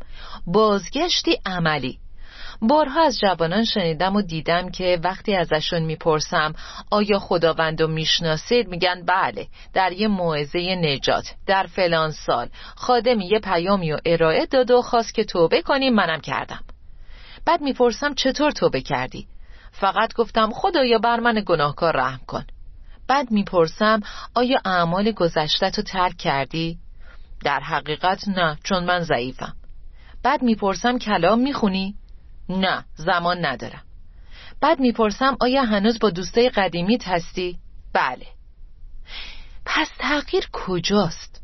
بازگشتی 0.47 1.37
عملی. 1.45 1.99
بارها 2.61 3.01
از 3.01 3.19
جوانان 3.19 3.65
شنیدم 3.65 4.15
و 4.15 4.21
دیدم 4.21 4.69
که 4.69 4.99
وقتی 5.03 5.35
ازشون 5.35 5.81
می‌پرسم 5.81 6.53
آیا 6.91 7.19
خداوند 7.19 7.81
رو 7.81 7.87
می‌شناسید؟ 7.87 8.67
میگن 8.67 9.03
بله 9.05 9.47
در 9.73 9.91
یه 9.91 10.07
موعظه 10.07 10.75
نجات 10.75 11.33
در 11.47 11.63
فلان 11.63 12.11
سال. 12.11 12.49
خادمی 12.75 13.27
یه 13.27 13.39
پیامی 13.39 13.91
و 13.91 13.97
ارائه 14.05 14.45
داد 14.45 14.71
و 14.71 14.81
خواست 14.81 15.13
که 15.13 15.23
توبه 15.23 15.61
کنیم 15.61 15.93
منم 15.93 16.19
کردم. 16.19 16.59
بعد 17.45 17.61
می‌پرسم 17.61 18.13
چطور 18.13 18.51
توبه 18.51 18.81
کردی 18.81 19.27
فقط 19.71 20.13
گفتم 20.13 20.51
خدایا 20.53 20.97
بر 20.97 21.19
من 21.19 21.43
گناهکار 21.45 21.97
رحم 21.97 22.21
کن 22.27 22.45
بعد 23.07 23.31
می‌پرسم 23.31 23.99
آیا 24.35 24.61
اعمال 24.65 25.11
گذشته 25.11 25.69
تو 25.69 25.81
ترک 25.81 26.17
کردی؟ 26.17 26.79
در 27.43 27.59
حقیقت 27.59 28.27
نه 28.27 28.57
چون 28.63 28.83
من 28.83 28.99
ضعیفم 28.99 29.55
بعد 30.23 30.41
می‌پرسم 30.41 30.97
کلام 30.97 31.39
می‌خونی؟ 31.39 31.95
نه 32.49 32.85
زمان 32.95 33.45
ندارم 33.45 33.83
بعد 34.61 34.79
می‌پرسم 34.79 35.37
آیا 35.39 35.63
هنوز 35.63 35.99
با 35.99 36.09
دوستای 36.09 36.49
قدیمیت 36.49 37.07
هستی؟ 37.07 37.57
بله 37.93 38.27
پس 39.65 39.89
تغییر 39.99 40.47
کجاست؟ 40.51 41.41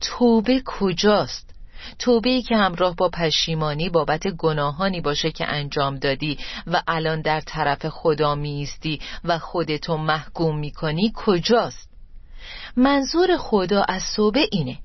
توبه 0.00 0.62
کجاست؟ 0.66 1.55
توبه 1.98 2.42
که 2.42 2.56
همراه 2.56 2.96
با 2.96 3.08
پشیمانی 3.08 3.88
بابت 3.88 4.28
گناهانی 4.28 5.00
باشه 5.00 5.30
که 5.30 5.46
انجام 5.48 5.96
دادی 5.96 6.38
و 6.66 6.82
الان 6.88 7.20
در 7.20 7.40
طرف 7.40 7.86
خدا 7.86 8.34
میستی 8.34 9.00
و 9.24 9.38
خودتو 9.38 9.96
محکوم 9.96 10.58
می‌کنی 10.58 11.12
کجاست؟ 11.16 11.90
منظور 12.76 13.36
خدا 13.36 13.82
از 13.88 14.02
توبه 14.16 14.48
اینه. 14.52 14.78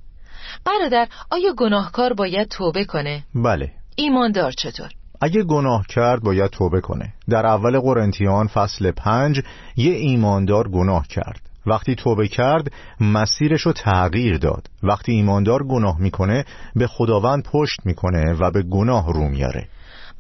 برادر 0.66 1.08
آیا 1.32 1.54
گناهکار 1.58 2.14
باید 2.14 2.48
توبه 2.48 2.86
کنه؟ 2.86 3.24
بله. 3.36 3.72
ایماندار 3.96 4.52
چطور؟ 4.52 4.90
اگه 5.22 5.44
گناه 5.44 5.86
کرد 5.88 6.24
باید 6.24 6.52
توبه 6.52 6.82
کنه. 6.82 7.14
در 7.30 7.46
اول 7.46 7.80
قرنتیان 7.80 8.48
فصل 8.48 8.92
پنج 8.92 9.42
یه 9.76 9.94
ایماندار 9.94 10.70
گناه 10.70 11.08
کرد. 11.08 11.51
وقتی 11.66 11.96
توبه 11.96 12.28
کرد 12.28 12.72
مسیرش 13.00 13.62
رو 13.62 13.74
تغییر 13.74 14.38
داد. 14.38 14.68
وقتی 14.84 15.12
ایماندار 15.12 15.64
گناه 15.64 16.02
می‌کنه 16.02 16.46
به 16.76 16.88
خداوند 16.88 17.44
پشت 17.44 17.80
می‌کنه 17.86 18.34
و 18.34 18.52
به 18.52 18.64
گناه 18.64 19.14
رو 19.14 19.28
میاره 19.28 19.68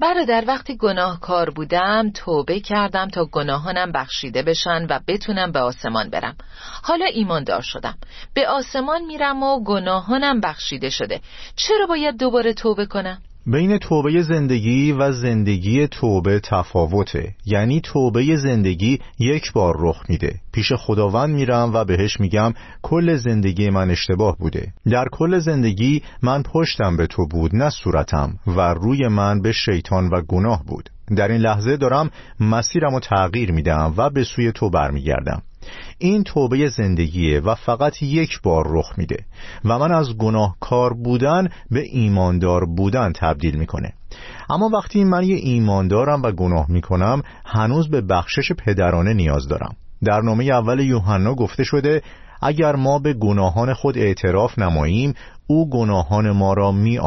برادر 0.01 0.43
وقتی 0.47 0.77
گناهکار 0.77 1.49
بودم 1.49 2.11
توبه 2.13 2.59
کردم 2.59 3.07
تا 3.07 3.25
گناهانم 3.25 3.91
بخشیده 3.91 4.43
بشن 4.43 4.85
و 4.89 4.99
بتونم 5.07 5.51
به 5.51 5.59
آسمان 5.59 6.09
برم. 6.09 6.35
حالا 6.83 7.05
ایماندار 7.05 7.61
شدم. 7.61 7.97
به 8.33 8.47
آسمان 8.47 9.05
میرم 9.05 9.43
و 9.43 9.63
گناهانم 9.63 10.41
بخشیده 10.41 10.89
شده. 10.89 11.21
چرا 11.55 11.85
باید 11.85 12.17
دوباره 12.17 12.53
توبه 12.53 12.85
کنم؟ 12.85 13.21
بین 13.45 13.77
توبه 13.77 14.21
زندگی 14.21 14.91
و 14.91 15.11
زندگی 15.11 15.87
توبه 15.87 16.39
تفاوته. 16.39 17.35
یعنی 17.45 17.81
توبه 17.81 18.35
زندگی 18.35 18.99
یک 19.19 19.53
بار 19.53 19.75
رخ 19.79 20.03
میده. 20.09 20.35
پیش 20.53 20.73
خداوند 20.73 21.35
میرم 21.35 21.71
و 21.73 21.85
بهش 21.85 22.19
میگم 22.19 22.53
کل 22.81 23.15
زندگی 23.15 23.69
من 23.69 23.91
اشتباه 23.91 24.37
بوده. 24.37 24.73
در 24.91 25.05
کل 25.11 25.39
زندگی 25.39 26.01
من 26.23 26.43
پشتم 26.43 26.97
به 26.97 27.07
تو 27.07 27.27
بود 27.27 27.55
نه 27.55 27.69
صورتم. 27.69 28.33
و 28.47 28.73
روی 28.73 29.07
من 29.07 29.41
به 29.41 29.51
شیطان 29.51 30.09
و 30.09 30.21
گناه 30.21 30.63
بود. 30.67 30.89
در 31.15 31.27
این 31.27 31.41
لحظه 31.41 31.77
دارم 31.77 32.09
مسیرم 32.39 32.93
رو 32.93 32.99
تغییر 32.99 33.51
میدم 33.51 33.93
و 33.97 34.09
به 34.09 34.23
سوی 34.23 34.51
تو 34.51 34.69
برمیگردم. 34.69 35.41
این 35.97 36.23
توبه 36.23 36.69
زندگیه 36.69 37.39
و 37.39 37.55
فقط 37.55 38.01
یک 38.01 38.41
بار 38.41 38.65
رخ 38.67 38.93
میده 38.97 39.25
و 39.65 39.79
من 39.79 39.91
از 39.91 40.17
گناهکار 40.17 40.93
بودن 40.93 41.49
به 41.71 41.81
ایماندار 41.81 42.65
بودن 42.65 43.11
تبدیل 43.15 43.55
می‌کنه. 43.55 43.93
اما 44.49 44.69
وقتی 44.73 45.03
من 45.03 45.23
یه 45.23 45.35
ایماندارم 45.35 46.21
و 46.21 46.31
گناه 46.31 46.65
می‌کنم 46.71 47.21
هنوز 47.45 47.89
به 47.89 48.01
بخشش 48.01 48.51
پدرانه 48.51 49.13
نیاز 49.13 49.47
دارم. 49.47 49.75
در 50.03 50.21
نامه 50.21 50.43
اول 50.43 50.79
یوحنا 50.79 51.35
گفته 51.35 51.63
شده 51.63 52.01
اگر 52.41 52.75
ما 52.75 52.99
به 52.99 53.13
گناهان 53.13 53.73
خود 53.73 53.97
اعتراف 53.97 54.59
نماییم 54.59 55.13
او 55.47 55.69
گناهان 55.69 56.31
ما 56.31 56.53
را 56.53 56.71
می 56.71 56.97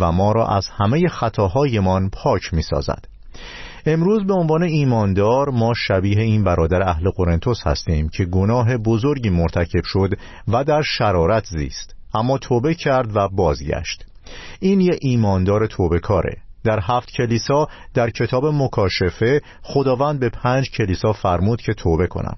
و 0.00 0.12
ما 0.12 0.32
را 0.32 0.46
از 0.48 0.68
همه 0.68 1.08
خطاهایمان 1.08 2.10
پاک 2.10 2.54
می 2.54 2.62
سازد 2.62 3.04
امروز 3.86 4.26
به 4.26 4.34
عنوان 4.34 4.62
ایماندار 4.62 5.50
ما 5.50 5.74
شبیه 5.74 6.20
این 6.20 6.44
برادر 6.44 6.82
اهل 6.82 7.10
قرنتوس 7.10 7.66
هستیم 7.66 8.08
که 8.08 8.24
گناه 8.24 8.76
بزرگی 8.76 9.30
مرتکب 9.30 9.84
شد 9.84 10.10
و 10.48 10.64
در 10.64 10.82
شرارت 10.82 11.44
زیست. 11.44 11.94
اما 12.14 12.38
توبه 12.38 12.74
کرد 12.74 13.16
و 13.16 13.28
بازگشت. 13.28 14.04
این 14.60 14.80
یه 14.80 14.98
ایماندار 15.00 15.66
توبه 15.66 15.98
کاره 15.98 16.36
در 16.64 16.80
هفت 16.82 17.10
کلیسا 17.10 17.68
در 17.94 18.10
کتاب 18.10 18.46
مکاشفه 18.46 19.40
خداوند 19.62 20.20
به 20.20 20.28
پنج 20.28 20.70
کلیسا 20.70 21.12
فرمود 21.12 21.60
که 21.60 21.74
توبه 21.74 22.06
کنم. 22.06 22.36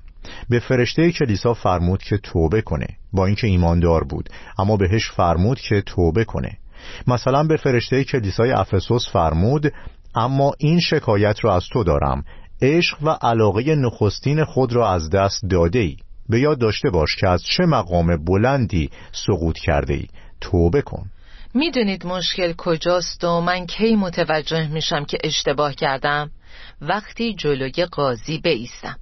به 0.50 0.58
فرشته 0.58 1.12
کلیسا 1.12 1.54
فرمود 1.54 2.02
که 2.02 2.16
توبه 2.16 2.62
کنه. 2.62 2.86
با 3.12 3.26
اینکه 3.26 3.46
ایماندار 3.46 4.04
بود 4.04 4.30
اما 4.58 4.76
بهش 4.76 5.10
فرمود 5.10 5.60
که 5.60 5.82
توبه 5.86 6.24
کنه. 6.24 6.58
مثلا 7.06 7.44
به 7.44 7.56
فرشته 7.56 8.04
کلیسای 8.04 8.52
افسوس 8.52 9.10
فرمود 9.12 9.72
اما 10.18 10.52
این 10.58 10.80
شکایت 10.80 11.44
را 11.44 11.56
از 11.56 11.64
تو 11.72 11.84
دارم. 11.84 12.24
عشق 12.62 13.02
و 13.02 13.08
علاقه 13.22 13.74
نخستین 13.74 14.44
خود 14.44 14.72
را 14.72 14.90
از 14.92 15.10
دست 15.10 15.44
داده 15.50 15.78
ای 15.78 15.96
به 16.28 16.40
یاد 16.40 16.58
داشته 16.58 16.90
باش 16.90 17.16
که 17.16 17.28
از 17.28 17.42
چه 17.42 17.66
مقام 17.66 18.24
بلندی 18.24 18.90
سقوط 19.12 19.58
کرده 19.58 19.94
ای 19.94 20.06
توبه 20.40 20.82
کن. 20.82 21.10
می‌دونید 21.54 22.06
مشکل 22.06 22.52
کجاست 22.52 23.24
و 23.24 23.40
من 23.40 23.66
کی 23.66 23.96
متوجه 23.96 24.68
میشم 24.68 25.04
که 25.04 25.18
اشتباه 25.24 25.74
کردم؟ 25.74 26.30
وقتی 26.80 27.34
جلوی 27.34 27.84
قاضی 27.84 28.38
بیستم. 28.38 28.96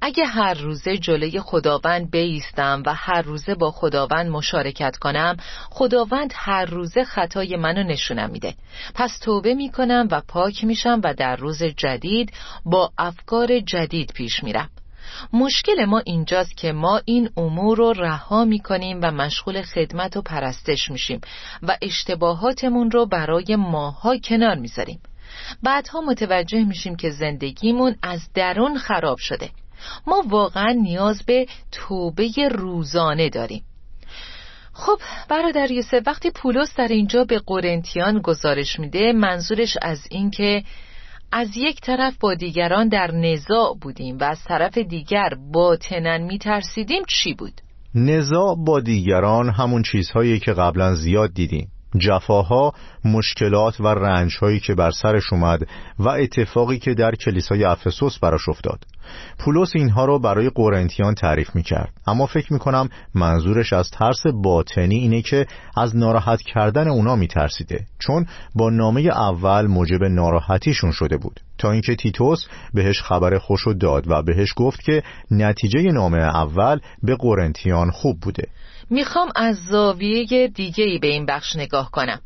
اگه 0.00 0.24
هر 0.24 0.54
روزه 0.54 0.98
جلوی 0.98 1.40
خداوند 1.40 2.10
بیستم 2.10 2.82
و 2.86 2.94
هر 2.94 3.22
روزه 3.22 3.54
با 3.54 3.70
خداوند 3.70 4.30
مشارکت 4.30 4.96
کنم 4.96 5.36
خداوند 5.70 6.32
هر 6.36 6.64
روزه 6.64 7.04
خطای 7.04 7.56
منو 7.56 7.82
نشونم 7.82 8.30
میده. 8.30 8.54
پس 8.94 9.18
توبه 9.18 9.54
می‌کنم 9.54 10.08
و 10.10 10.22
پاک 10.28 10.64
میشم 10.64 11.00
و 11.04 11.14
در 11.14 11.36
روز 11.36 11.62
جدید 11.62 12.32
با 12.64 12.92
افکار 12.98 13.60
جدید 13.60 14.12
پیش 14.12 14.44
میرم. 14.44 14.70
مشکل 15.32 15.84
ما 15.84 16.02
اینجاست 16.06 16.56
که 16.56 16.72
ما 16.72 17.00
این 17.04 17.30
امور 17.36 17.78
رو 17.78 17.92
رها 17.92 18.44
می‌کنیم 18.44 19.00
و 19.02 19.10
مشغول 19.10 19.62
خدمت 19.62 20.16
و 20.16 20.22
پرستش 20.22 20.90
میشیم 20.90 21.20
و 21.62 21.76
اشتباهاتمون 21.82 22.90
رو 22.90 23.06
برای 23.06 23.56
ماها 23.56 24.16
کنار 24.18 24.54
می‌ذاریم. 24.54 25.00
بعدها 25.62 26.00
متوجه 26.00 26.64
میشیم 26.64 26.96
که 26.96 27.10
زندگیمون 27.10 27.96
از 28.02 28.20
درون 28.34 28.78
خراب 28.78 29.18
شده. 29.18 29.50
ما 30.06 30.22
واقعا 30.28 30.72
نیاز 30.72 31.22
به 31.26 31.46
توبه 31.72 32.30
روزانه 32.50 33.28
داریم 33.28 33.62
خب 34.72 34.98
برادر 35.28 35.70
یوسف 35.70 36.02
وقتی 36.06 36.30
پولس 36.30 36.74
در 36.76 36.88
اینجا 36.88 37.24
به 37.24 37.40
قرنتیان 37.46 38.20
گزارش 38.20 38.80
میده 38.80 39.12
منظورش 39.12 39.76
از 39.82 39.98
این 40.10 40.30
که 40.30 40.62
از 41.32 41.56
یک 41.56 41.80
طرف 41.80 42.18
با 42.20 42.34
دیگران 42.34 42.88
در 42.88 43.10
نزاع 43.10 43.76
بودیم 43.82 44.18
و 44.18 44.24
از 44.24 44.44
طرف 44.44 44.78
دیگر 44.78 45.28
باطنا 45.52 46.18
میترسیدیم 46.18 47.02
چی 47.08 47.34
بود؟ 47.34 47.60
نزاع 47.94 48.56
با 48.66 48.80
دیگران 48.80 49.50
همون 49.50 49.82
چیزهایی 49.82 50.40
که 50.40 50.52
قبلا 50.52 50.94
زیاد 50.94 51.34
دیدیم 51.34 51.68
جفاها 51.98 52.72
مشکلات 53.04 53.80
و 53.80 53.86
رنجهایی 53.86 54.60
که 54.60 54.74
بر 54.74 54.90
سرش 54.90 55.32
اومد 55.32 55.60
و 55.98 56.08
اتفاقی 56.08 56.78
که 56.78 56.94
در 56.94 57.14
کلیسای 57.14 57.64
افسوس 57.64 58.18
براش 58.18 58.48
افتاد. 58.48 58.84
پولس 59.38 59.72
اینها 59.74 60.04
رو 60.04 60.18
برای 60.18 60.50
قرنتیان 60.54 61.14
تعریف 61.14 61.54
می‌کرد. 61.54 61.92
اما 62.06 62.26
فکر 62.26 62.52
می‌کنم 62.52 62.88
منظورش 63.14 63.72
از 63.72 63.90
ترس 63.90 64.22
باطنی 64.42 64.98
اینه 64.98 65.22
که 65.22 65.46
از 65.76 65.96
ناراحت 65.96 66.42
کردن 66.42 66.88
اونا 66.88 67.16
میترسیده. 67.16 67.86
چون 67.98 68.26
با 68.54 68.70
نامه 68.70 69.00
اول 69.00 69.66
موجب 69.66 70.04
ناراحتیشون 70.04 70.90
شده 70.92 71.16
بود. 71.16 71.40
تا 71.58 71.70
اینکه 71.70 71.96
تیتوس 71.96 72.46
بهش 72.74 73.02
خبر 73.02 73.38
خوشو 73.38 73.72
داد 73.72 74.10
و 74.10 74.22
بهش 74.22 74.52
گفت 74.56 74.82
که 74.82 75.02
نتیجه 75.30 75.82
نامه 75.82 76.18
اول 76.18 76.80
به 77.02 77.16
قرنتیان 77.16 77.90
خوب 77.90 78.20
بوده. 78.20 78.48
می‌خوام 78.90 79.28
از 79.36 79.56
زاویه 79.56 80.48
دیگه 80.48 80.84
ای 80.84 80.98
به 80.98 81.06
این 81.06 81.26
بخش 81.26 81.56
نگاه 81.56 81.90
کنم 81.90 82.20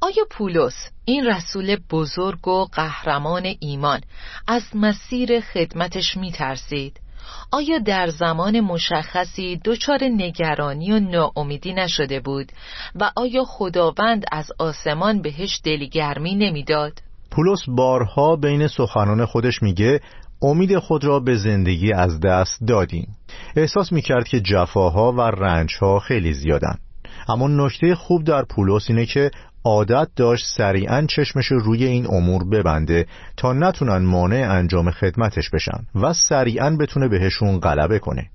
آیا 0.00 0.24
پولس 0.30 0.90
این 1.04 1.26
رسول 1.26 1.76
بزرگ 1.90 2.48
و 2.48 2.64
قهرمان 2.64 3.54
ایمان 3.60 4.00
از 4.46 4.62
مسیر 4.74 5.40
خدمتش 5.40 6.16
میترسید؟ 6.16 7.00
آیا 7.52 7.78
در 7.78 8.06
زمان 8.06 8.60
مشخصی 8.60 9.60
دچار 9.64 9.98
نگرانی 10.04 10.92
و 10.92 11.00
ناامیدی 11.00 11.72
نشده 11.72 12.20
بود 12.20 12.52
و 12.94 13.10
آیا 13.16 13.44
خداوند 13.44 14.24
از 14.32 14.52
آسمان 14.58 15.22
بهش 15.22 15.60
دلگرمی 15.64 16.34
نمی‌داد؟ 16.34 16.92
پولس 17.30 17.60
بارها 17.68 18.36
بین 18.36 18.68
سخنان 18.68 19.26
خودش 19.26 19.62
میگه 19.62 20.00
امید 20.42 20.78
خود 20.78 21.04
را 21.04 21.20
به 21.20 21.36
زندگی 21.36 21.92
از 21.92 22.20
دست 22.20 22.58
دادیم. 22.66 23.08
احساس 23.56 23.92
می‌کرد 23.92 24.28
که 24.28 24.40
جفاها 24.40 25.12
و 25.12 25.20
رنجها 25.20 25.98
خیلی 25.98 26.34
زیادن. 26.34 26.78
اما 27.28 27.48
نکته 27.48 27.94
خوب 27.94 28.24
در 28.24 28.44
پولس 28.44 28.90
اینه 28.90 29.06
که 29.06 29.30
عادت 29.64 30.08
داشت 30.16 30.46
سریعا 30.56 31.06
چشمش 31.06 31.46
روی 31.46 31.84
این 31.84 32.06
امور 32.06 32.44
ببنده 32.44 33.06
تا 33.36 33.52
نتونن 33.52 33.98
مانع 33.98 34.50
انجام 34.50 34.90
خدمتش 34.90 35.50
بشن 35.50 35.86
و 35.94 36.12
سریعا 36.12 36.76
بتونه 36.76 37.08
بهشون 37.08 37.60
غلبه 37.60 37.98
کنه. 37.98 38.30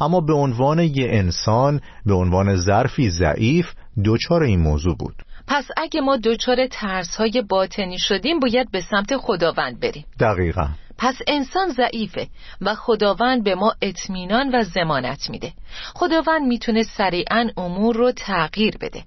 اما 0.00 0.20
به 0.20 0.32
عنوان 0.32 0.78
یه 0.78 1.06
انسان 1.10 1.80
به 2.06 2.14
عنوان 2.14 2.56
ظرفی 2.56 3.10
ضعیف 3.10 3.72
دوچار 4.04 4.42
این 4.42 4.60
موضوع 4.60 4.96
بود. 4.96 5.14
پس 5.46 5.64
اگه 5.76 6.00
ما 6.00 6.16
دوچار 6.16 6.56
ترس 6.70 7.16
های 7.16 7.42
باطنی 7.48 7.98
شدیم 7.98 8.40
باید 8.40 8.70
به 8.70 8.80
سمت 8.80 9.16
خداوند 9.16 9.80
بریم. 9.80 10.04
دقیقا. 10.20 10.68
پس 10.98 11.18
انسان 11.26 11.68
ضعیفه 11.68 12.28
و 12.60 12.74
خداوند 12.74 13.44
به 13.44 13.54
ما 13.54 13.74
اطمینان 13.82 14.54
و 14.54 14.62
زمانت 14.62 15.30
میده. 15.30 15.52
خداوند 15.94 16.42
می‌تونه 16.46 16.82
سریعا 16.82 17.50
امور 17.56 17.96
رو 17.96 18.12
تغییر 18.12 18.76
بده. 18.80 19.02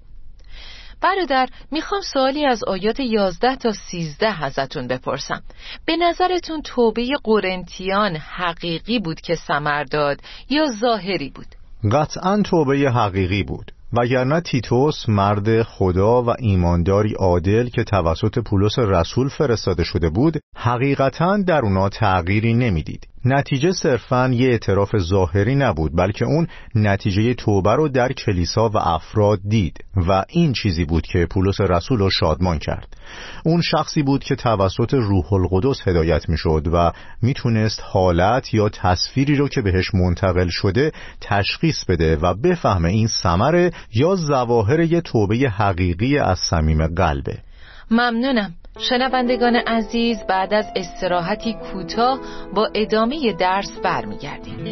برادر 1.00 1.48
می‌خوام 1.70 2.00
سوالی 2.00 2.46
از 2.46 2.64
آیات 2.64 3.00
11 3.00 3.56
تا 3.56 3.72
13 3.72 4.44
ازتون 4.44 4.86
بپرسم. 4.88 5.42
به 5.86 5.96
نظرتون 5.96 6.62
توبه 6.62 7.08
قرنتیان 7.24 8.16
حقیقی 8.16 8.98
بود 8.98 9.20
که 9.20 9.34
سمر 9.34 9.84
داد 9.84 10.20
یا 10.50 10.64
ظاهری 10.80 11.28
بود؟ 11.28 11.46
قطعا 11.92 12.42
توبه 12.42 12.90
حقیقی 12.90 13.42
بود. 13.42 13.72
وگرنه 13.92 14.40
تیتوس 14.40 15.08
مرد 15.08 15.62
خدا 15.62 16.22
و 16.22 16.34
ایمانداری 16.38 17.14
عادل 17.14 17.68
که 17.68 17.84
توسط 17.84 18.38
پولس 18.38 18.78
رسول 18.78 19.28
فرستاده 19.28 19.84
شده 19.84 20.10
بود 20.10 20.40
حقیقتا 20.56 21.36
در 21.36 21.60
اونا 21.60 21.88
تغییری 21.88 22.54
نمی‌دید. 22.54 23.11
نتیجه 23.24 23.72
صرفا 23.72 24.28
یه 24.28 24.48
اعتراف 24.48 24.98
ظاهری 24.98 25.54
نبود 25.54 25.96
بلکه 25.96 26.24
اون 26.24 26.46
نتیجه 26.74 27.34
توبه 27.34 27.74
رو 27.74 27.88
در 27.88 28.12
کلیسا 28.12 28.68
و 28.68 28.76
افراد 28.76 29.40
دید 29.48 29.84
و 30.08 30.24
این 30.28 30.52
چیزی 30.52 30.84
بود 30.84 31.06
که 31.06 31.26
پولس 31.30 31.60
رسول 31.60 31.98
رو 31.98 32.10
شادمان 32.10 32.58
کرد. 32.58 32.96
اون 33.44 33.60
شخصی 33.60 34.02
بود 34.02 34.24
که 34.24 34.34
توسط 34.34 34.94
روح 34.94 35.32
القدس 35.32 35.88
هدایت 35.88 36.28
می‌شد 36.28 36.68
و 36.72 36.92
می‌تونست 37.22 37.80
حالت 37.84 38.54
یا 38.54 38.68
تصویری 38.68 39.36
رو 39.36 39.48
که 39.48 39.62
بهش 39.62 39.94
منتقل 39.94 40.48
شده 40.48 40.92
تشخیص 41.20 41.84
بده 41.84 42.16
و 42.16 42.34
بفهمه 42.34 42.88
این 42.88 43.06
ثمره 43.06 43.70
یا 43.94 44.16
ظواهر 44.16 44.80
یه 44.80 45.00
توبه 45.00 45.36
حقیقی 45.36 46.18
از 46.18 46.38
صمیم 46.38 46.86
قلبه. 46.86 47.38
ممنونم. 47.90 48.54
شنوندگان 48.78 49.56
عزیز 49.56 50.18
بعد 50.28 50.54
از 50.54 50.66
استراحتی 50.76 51.52
کوتاه 51.54 52.20
با 52.54 52.70
ادامه 52.74 53.32
درس 53.32 53.78
برمیگردیم. 53.82 54.64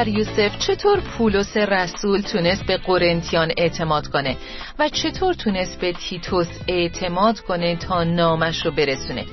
در 0.00 0.08
یوسف 0.08 0.58
چطور 0.58 1.00
پولس 1.00 1.56
رسول 1.56 2.20
تونست 2.20 2.66
به 2.66 2.76
قرنتیان 2.76 3.52
اعتماد 3.56 4.06
کنه 4.06 4.36
و 4.78 4.88
چطور 4.88 5.34
تونست 5.34 5.80
به 5.80 5.92
تیتوس 5.92 6.48
اعتماد 6.68 7.40
کنه 7.40 7.76
تا 7.76 8.04
نامش 8.04 8.66
رو 8.66 8.72
برسونه؟ 8.72 9.24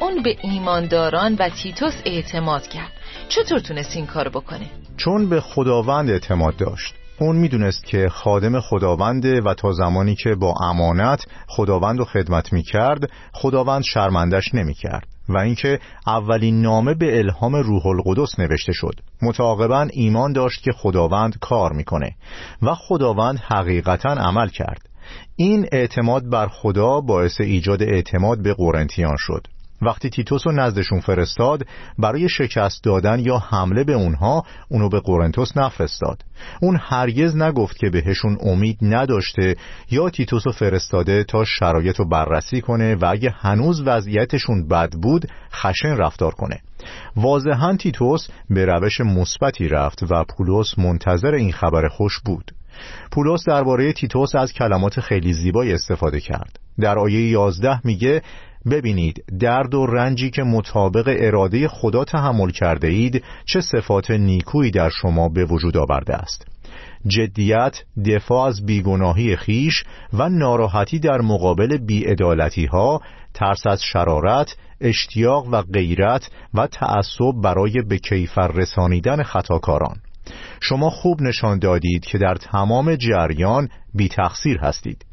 اون 0.00 0.22
به 0.22 0.36
ایمانداران 0.42 1.36
و 1.38 1.48
تیتوس 1.48 1.94
اعتماد 2.04 2.66
کرد. 2.66 2.92
چطور 3.28 3.58
تونست 3.58 3.96
این 3.96 4.06
کار 4.06 4.28
بکنه؟ 4.28 4.66
چون 4.96 5.28
به 5.28 5.40
خداوند 5.40 6.10
اعتماد 6.10 6.56
داشت. 6.56 6.94
اون 7.20 7.36
می‌دونست 7.36 7.84
که 7.84 8.08
خادم 8.08 8.60
خداونده 8.60 9.40
و 9.40 9.54
تا 9.54 9.72
زمانی 9.72 10.14
که 10.14 10.34
با 10.34 10.54
امانت 10.62 11.24
خداوند 11.48 11.98
رو 11.98 12.04
خدمت 12.04 12.52
می‌کرد 12.52 13.10
خداوند 13.32 13.82
شرمندش 13.82 14.54
نمی‌کرد. 14.54 15.13
و 15.28 15.38
اینکه 15.38 15.80
اولین 16.06 16.62
نامه 16.62 16.94
به 16.94 17.18
الهام 17.18 17.56
روح 17.56 17.86
القدس 17.86 18.38
نوشته 18.38 18.72
شد. 18.72 19.00
متعاقبا 19.22 19.88
ایمان 19.92 20.32
داشت 20.32 20.62
که 20.62 20.72
خداوند 20.72 21.38
کار 21.40 21.72
می‌کنه 21.72 22.14
و 22.62 22.74
خداوند 22.74 23.38
حقیقتا 23.38 24.10
عمل 24.10 24.48
کرد. 24.48 24.88
این 25.36 25.66
اعتماد 25.72 26.30
بر 26.30 26.48
خدا 26.48 27.00
باعث 27.00 27.40
ایجاد 27.40 27.82
اعتماد 27.82 28.42
به 28.42 28.54
قرنتیان 28.54 29.16
شد. 29.18 29.46
وقتی 29.84 30.10
تیتوس 30.10 30.46
رو 30.46 30.52
نزدشون 30.52 31.00
فرستاد 31.00 31.66
برای 31.98 32.28
شکست 32.28 32.84
دادن 32.84 33.18
یا 33.18 33.38
حمله 33.38 33.84
به 33.84 33.92
اونها 33.92 34.42
اونو 34.68 34.88
به 34.88 35.00
قرنتوس 35.00 35.56
نفرستاد. 35.56 36.22
اون 36.62 36.78
هرگز 36.80 37.36
نگفت 37.36 37.76
که 37.76 37.90
بهشون 37.90 38.38
امید 38.40 38.78
نداشته 38.82 39.56
یا 39.90 40.10
تیتوس 40.10 40.46
رو 40.46 40.52
فرستاده 40.52 41.24
تا 41.24 41.44
شرایط 41.44 41.96
رو 41.96 42.08
بررسی 42.08 42.60
کنه 42.60 42.94
و 42.94 43.06
اگه 43.10 43.30
هنوز 43.30 43.82
وضعیتشون 43.86 44.68
بد 44.68 44.92
بود 44.92 45.28
خشن 45.52 45.96
رفتار 45.96 46.34
کنه. 46.34 46.60
واضحا 47.16 47.76
تیتوس 47.76 48.28
به 48.50 48.64
روش 48.64 49.00
مثبتی 49.00 49.68
رفت 49.68 50.02
و 50.02 50.24
پولس 50.24 50.78
منتظر 50.78 51.34
این 51.34 51.52
خبر 51.52 51.88
خوش 51.88 52.20
بود. 52.24 52.52
پولس 53.12 53.44
درباره 53.46 53.92
تیتوس 53.92 54.34
از 54.34 54.52
کلمات 54.52 55.00
خیلی 55.00 55.32
زیبایی 55.32 55.72
استفاده 55.72 56.20
کرد. 56.20 56.58
در 56.80 56.98
آیه 56.98 57.28
11 57.30 57.80
میگه 57.84 58.22
ببینید 58.70 59.24
درد 59.40 59.74
و 59.74 59.86
رنجی 59.86 60.30
که 60.30 60.42
مطابق 60.42 61.16
اراده 61.18 61.68
خدا 61.68 62.04
تحمل 62.04 62.50
کرده 62.50 62.88
اید 62.88 63.24
چه 63.44 63.60
صفات 63.60 64.10
نیکویی 64.10 64.70
در 64.70 64.90
شما 64.90 65.28
به 65.28 65.44
وجود 65.44 65.76
آورده 65.76 66.14
است. 66.14 66.46
جدیت 67.06 67.82
دفاع 68.06 68.48
از 68.48 68.66
بیگناهی 68.66 69.36
خیش 69.36 69.84
و 70.12 70.28
ناراحتی 70.28 70.98
در 70.98 71.20
مقابل 71.20 71.76
بیعدالتی 71.76 72.66
ها 72.66 73.00
ترس 73.34 73.66
از 73.66 73.82
شرارت 73.82 74.56
اشتیاق 74.80 75.48
و 75.52 75.62
غیرت 75.62 76.30
و 76.54 76.66
تعصب 76.66 77.32
برای 77.42 77.82
به 77.88 77.98
کیفر 77.98 78.48
رسانیدن 78.48 79.22
خطاکاران. 79.22 79.96
شما 80.60 80.90
خوب 80.90 81.22
نشان 81.22 81.58
دادید 81.58 82.04
که 82.04 82.18
در 82.18 82.34
تمام 82.34 82.96
جریان 82.96 83.68
بی 83.94 84.08
تقصیر 84.08 84.58
هستید. 84.58 85.04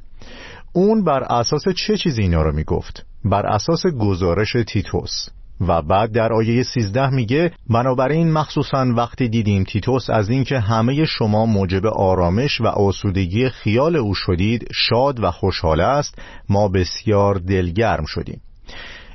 اون 0.73 1.03
بر 1.03 1.23
اساس 1.23 1.63
چه 1.75 1.97
چیزی 1.97 2.21
اینا 2.21 2.41
رو 2.41 2.55
می 2.55 2.63
گفت؟ 2.63 3.05
بر 3.25 3.45
اساس 3.45 3.85
گزارش 3.85 4.55
تیتوس. 4.67 5.27
و 5.67 5.81
بعد 5.81 6.11
در 6.11 6.33
آیه 6.33 6.63
13 6.63 7.09
میگه 7.09 7.51
بنابراین 7.69 8.31
مخصوصا 8.31 8.85
وقتی 8.97 9.29
دیدیم 9.29 9.63
تیتوس 9.63 10.09
از 10.09 10.29
اینکه 10.29 10.59
همه 10.59 11.05
شما 11.05 11.45
موجب 11.45 11.85
آرامش 11.85 12.61
و 12.61 12.67
آسودگی 12.67 13.49
خیال 13.49 13.95
او 13.95 14.15
شدید 14.15 14.67
شاد 14.73 15.23
و 15.23 15.31
خوشحال 15.31 15.81
است 15.81 16.19
ما 16.49 16.67
بسیار 16.67 17.35
دلگرم 17.35 18.05
شدیم. 18.05 18.41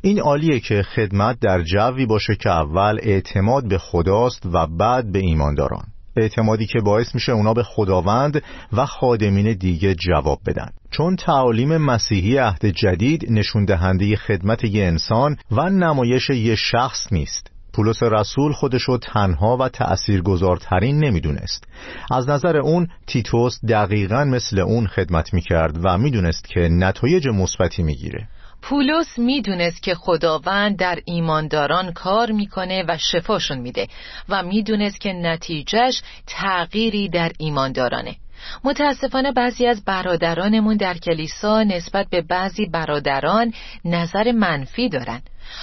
این 0.03 0.21
عالیه 0.21 0.61
که 0.61 0.83
خدمت 0.83 1.41
در 1.41 1.63
جوی 1.63 2.07
باشه 2.07 2.37
که 2.37 2.51
اول 2.51 2.99
اعتماد 3.03 3.69
به 3.69 3.79
خداست 3.79 4.47
و 4.53 4.67
بعد 4.67 5.13
به 5.13 5.19
ایمانداران. 5.19 5.85
اعتمادی 6.17 6.67
که 6.67 6.81
باعث 6.81 7.15
میشه 7.15 7.33
اونا 7.33 7.55
به 7.55 7.63
خداوند 7.63 8.43
و 8.73 8.87
خادمین 8.87 9.53
دیگه 9.53 9.95
جواب 9.95 10.39
بدن. 10.47 10.69
چون 10.91 11.17
تعالیم 11.17 11.77
مسیحی 11.77 12.37
عهد 12.37 12.67
جدید 12.67 13.27
نشون 13.33 13.65
دهنده 13.65 14.17
خدمت 14.17 14.65
یه 14.65 14.85
انسان 14.85 15.37
و 15.51 15.71
نمایش 15.71 16.31
یه 16.31 16.55
شخص 16.55 17.13
نیست. 17.13 17.51
پولس 17.73 18.03
رسول 18.03 18.53
خودشو 18.53 18.99
تنها 18.99 19.57
و 19.57 19.69
تأثیرگذارترین 19.69 21.05
نمی‌دونست. 21.05 21.65
از 22.11 22.29
نظر 22.29 22.57
اون 22.57 22.89
تیتوس 23.07 23.65
دقیقا 23.69 24.25
مثل 24.25 24.59
اون 24.59 24.87
خدمت 24.87 25.35
می‌کرد 25.35 25.79
و 25.85 25.99
می‌دونست 25.99 26.49
که 26.49 26.61
نتایج 26.61 27.29
مثبتی 27.29 27.83
می‌گیره. 27.83 28.29
پولس 28.69 29.19
می‌دونست 29.19 29.83
که 29.83 29.95
خداوند 29.95 30.77
در 30.77 30.99
ایمانداران 31.05 31.93
کار 31.93 32.33
می‌کنه 32.33 32.85
و 32.89 32.99
شفاشون 32.99 33.59
میده 33.59 33.89
و 34.29 34.43
می‌دونست 34.43 35.01
که 35.01 35.13
نتیجهش 35.13 36.03
تغییری 36.27 37.09
در 37.09 37.33
ایماندارانه. 37.39 38.17
متاسفانه 38.65 39.33
بعضی 39.33 39.67
از 39.67 39.85
برادرانمون 39.85 40.77
در 40.77 40.95
کلیسا 40.95 41.63
نسبت 41.63 42.07
به 42.11 42.23
بعضی 42.23 42.67
برادران 42.67 43.55
نظر 43.85 44.33
منفی 44.33 44.89
دارن. 44.89 45.23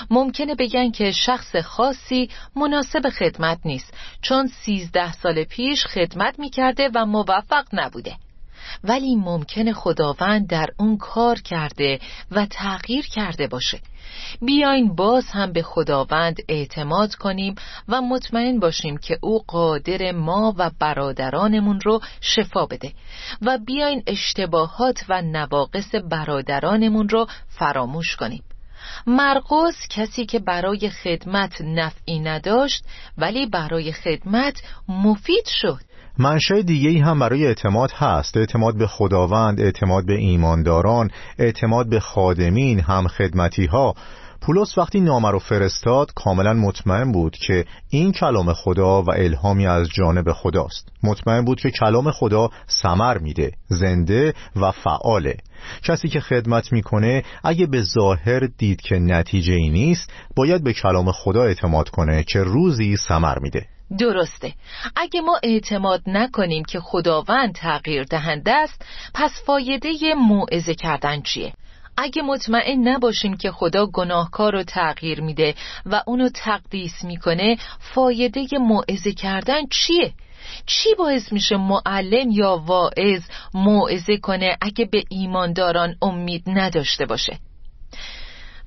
ممکنه 0.10 0.56
بگن 0.56 0.92
که 0.92 1.12
شخص 1.12 1.56
خاصی 1.56 2.30
مناسب 2.56 3.10
خدمت 3.10 3.60
نیست 3.66 3.94
چون 4.22 4.48
سیزده 4.48 5.14
سال 5.14 5.44
پیش 5.44 5.86
خدمت 5.86 6.40
می‌کرده 6.40 6.90
و 6.96 7.06
موفق 7.06 7.66
نبوده. 7.74 8.16
ولی 8.84 9.16
ممکنه 9.16 9.74
خداوند 9.74 10.48
در 10.48 10.68
اون 10.80 10.98
کار 10.98 11.40
کرده 11.40 12.00
و 12.32 12.46
تغییر 12.46 13.06
کرده 13.08 13.48
باشه. 13.48 13.80
بیاین 14.42 14.96
باز 14.96 15.26
هم 15.28 15.54
به 15.54 15.62
خداوند 15.62 16.38
اعتماد 16.50 17.16
کنیم 17.16 17.56
و 17.88 18.02
مطمئن 18.02 18.60
باشیم 18.60 18.98
که 18.98 19.18
او 19.22 19.44
قادر 19.48 20.12
ما 20.12 20.54
و 20.58 20.72
برادرانمون 20.80 21.80
رو 21.80 22.02
شفا 22.22 22.66
بده 22.66 22.94
و 23.42 23.58
بیاین 23.58 24.04
اشتباهات 24.08 25.06
و 25.10 25.22
نواقص 25.22 25.96
برادرانمون 25.96 27.10
رو 27.10 27.28
فراموش 27.48 28.16
کنیم. 28.16 28.44
مرقس 29.08 29.88
کسی 29.90 30.26
که 30.26 30.40
برای 30.40 30.90
خدمت 30.90 31.62
نفعی 31.62 32.20
نداشت 32.20 32.86
ولی 33.18 33.46
برای 33.46 33.92
خدمت 33.92 34.64
مفید 34.88 35.46
شد. 35.48 35.80
منشه 36.18 36.64
دیگه 36.64 37.06
هم 37.06 37.20
برای 37.20 37.46
اعتماد 37.46 37.92
هست. 37.92 38.38
اعتماد 38.38 38.78
به 38.78 38.88
خداوند 38.88 39.62
اعتماد 39.62 40.06
به 40.06 40.14
ایمانداران 40.14 41.12
اعتماد 41.40 41.90
به 41.90 42.00
خادمین 42.00 42.80
هم 42.80 43.08
خدمتی 43.08 43.66
ها 43.66 43.96
پولس 44.42 44.78
وقتی 44.78 45.02
نامه 45.02 45.32
رو 45.32 45.40
فرستاد 45.40 46.14
کاملا 46.16 46.54
مطمئن 46.54 47.12
بود 47.12 47.36
که 47.36 47.66
این 47.90 48.12
کلام 48.12 48.54
خدا 48.54 49.02
و 49.02 49.12
الهامی 49.12 49.68
از 49.68 49.90
جانب 49.90 50.32
خداست. 50.32 50.90
مطمئن 51.04 51.46
بود 51.46 51.60
که 51.60 51.72
کلام 51.72 52.12
خدا 52.12 52.50
سمر 52.68 53.18
میده 53.18 53.52
زنده 53.68 54.34
و 54.56 54.72
فعاله. 54.72 55.38
کسی 55.84 56.08
که 56.08 56.20
خدمت 56.20 56.74
می‌کنه 56.74 57.24
اگه 57.44 57.66
به 57.66 57.82
ظاهر 57.82 58.40
دید 58.58 58.82
که 58.82 58.96
نتیجه 59.00 59.54
ای 59.54 59.70
نیست 59.70 60.10
باید 60.36 60.64
به 60.64 60.74
کلام 60.74 61.12
خدا 61.12 61.44
اعتماد 61.44 61.90
کنه 61.90 62.24
که 62.24 62.40
روزی 62.40 62.98
سمر 62.98 63.40
میده. 63.40 63.66
درسته. 64.00 64.54
اگه 64.96 65.22
ما 65.22 65.40
اعتماد 65.44 66.02
نکنیم 66.08 66.66
که 66.66 66.80
خداوند 66.80 67.56
تغییر 67.56 68.04
دهنده 68.04 68.52
است 68.52 68.86
پس 69.14 69.32
فایده 69.46 69.92
موعظه 70.16 70.76
کردن 70.76 71.22
چیه؟ 71.22 71.54
اگه 71.98 72.22
مطمئن 72.22 72.88
نباشیم 72.88 73.38
که 73.38 73.52
خدا 73.52 73.86
گناهکار 73.86 74.54
رو 74.54 74.64
تغییر 74.64 75.22
میده 75.22 75.56
و 75.86 76.04
اونو 76.08 76.30
تقدیس 76.30 77.04
می‌کنه 77.04 77.58
فایده 77.80 78.48
موعظه 78.60 79.12
کردن 79.12 79.62
چیه؟ 79.70 80.14
چی 80.66 80.96
باعث 80.96 81.34
میشه 81.34 81.58
معلم 81.58 82.32
یا 82.32 82.64
واعظ 82.66 83.24
موعظه 83.54 84.18
کنه 84.18 84.58
اگه 84.62 84.86
به 84.86 85.04
ایمانداران 85.10 85.96
امید 86.02 86.44
نداشته 86.48 87.06
باشه؟ 87.06 87.40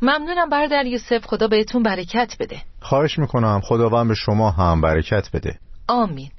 ممنونم 0.02 0.48
برادر 0.48 0.86
یوسف 0.86 1.26
خدا 1.26 1.48
بهتون 1.48 1.82
برکت 1.82 2.36
بده. 2.40 2.62
خواهش 2.80 3.18
می‌کنم 3.18 3.60
خداوند 3.64 4.08
به 4.08 4.14
شما 4.14 4.50
هم 4.50 4.80
برکت 4.80 5.28
بده. 5.32 5.58
آمین. 5.88 6.30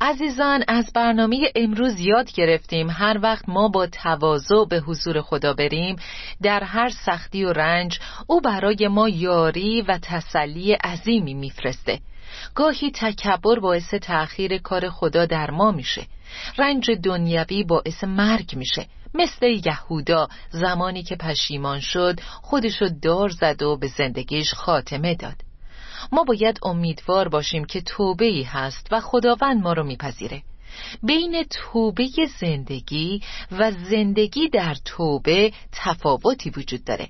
عزیزان 0.00 0.64
از 0.68 0.92
برنامه 0.94 1.52
امروز 1.54 2.00
یاد 2.00 2.32
گرفتیم. 2.32 2.90
هر 2.90 3.18
وقت 3.22 3.48
ما 3.48 3.68
با 3.68 3.86
تواضع 3.86 4.64
به 4.70 4.80
حضور 4.80 5.20
خدا 5.20 5.52
بریم 5.52 5.96
در 6.42 6.64
هر 6.64 6.88
سختی 6.88 7.44
و 7.44 7.52
رنج 7.52 7.98
او 8.26 8.40
برای 8.40 8.88
ما 8.88 9.08
یاری 9.08 9.82
و 9.82 9.98
تسلی 10.02 10.72
عظیمی 10.72 11.34
میفرسته. 11.34 12.00
گاهی 12.54 12.90
تکبر 12.90 13.58
باعث 13.58 13.94
تأخیر 13.94 14.58
کار 14.58 14.90
خدا 14.90 15.26
در 15.26 15.50
ما 15.50 15.70
میشه. 15.70 16.06
رنج 16.58 16.90
دنیوی 16.90 17.64
باعث 17.64 18.04
مرگ 18.04 18.56
میشه. 18.56 18.86
مثل 19.14 19.46
یهودا 19.66 20.28
زمانی 20.50 21.02
که 21.02 21.16
پشیمان 21.16 21.80
شد 21.80 22.20
خودشو 22.42 22.88
دار 23.02 23.28
زد 23.28 23.62
و 23.62 23.76
به 23.76 23.86
زندگیش 23.86 24.54
خاتمه 24.54 25.14
داد. 25.14 25.36
ما 26.12 26.24
باید 26.24 26.58
امیدوار 26.62 27.28
باشیم 27.28 27.64
که 27.64 27.80
توبه 27.80 28.24
ای 28.24 28.42
هست 28.42 28.86
و 28.90 29.00
خداوند 29.00 29.62
ما 29.62 29.72
رو 29.72 29.84
میپذیره. 29.84 30.42
بین 31.02 31.44
توبه 31.50 32.08
زندگی 32.40 33.22
و 33.52 33.70
زندگی 33.70 34.48
در 34.48 34.76
توبه 34.84 35.52
تفاوتی 35.72 36.50
وجود 36.50 36.84
داره. 36.84 37.08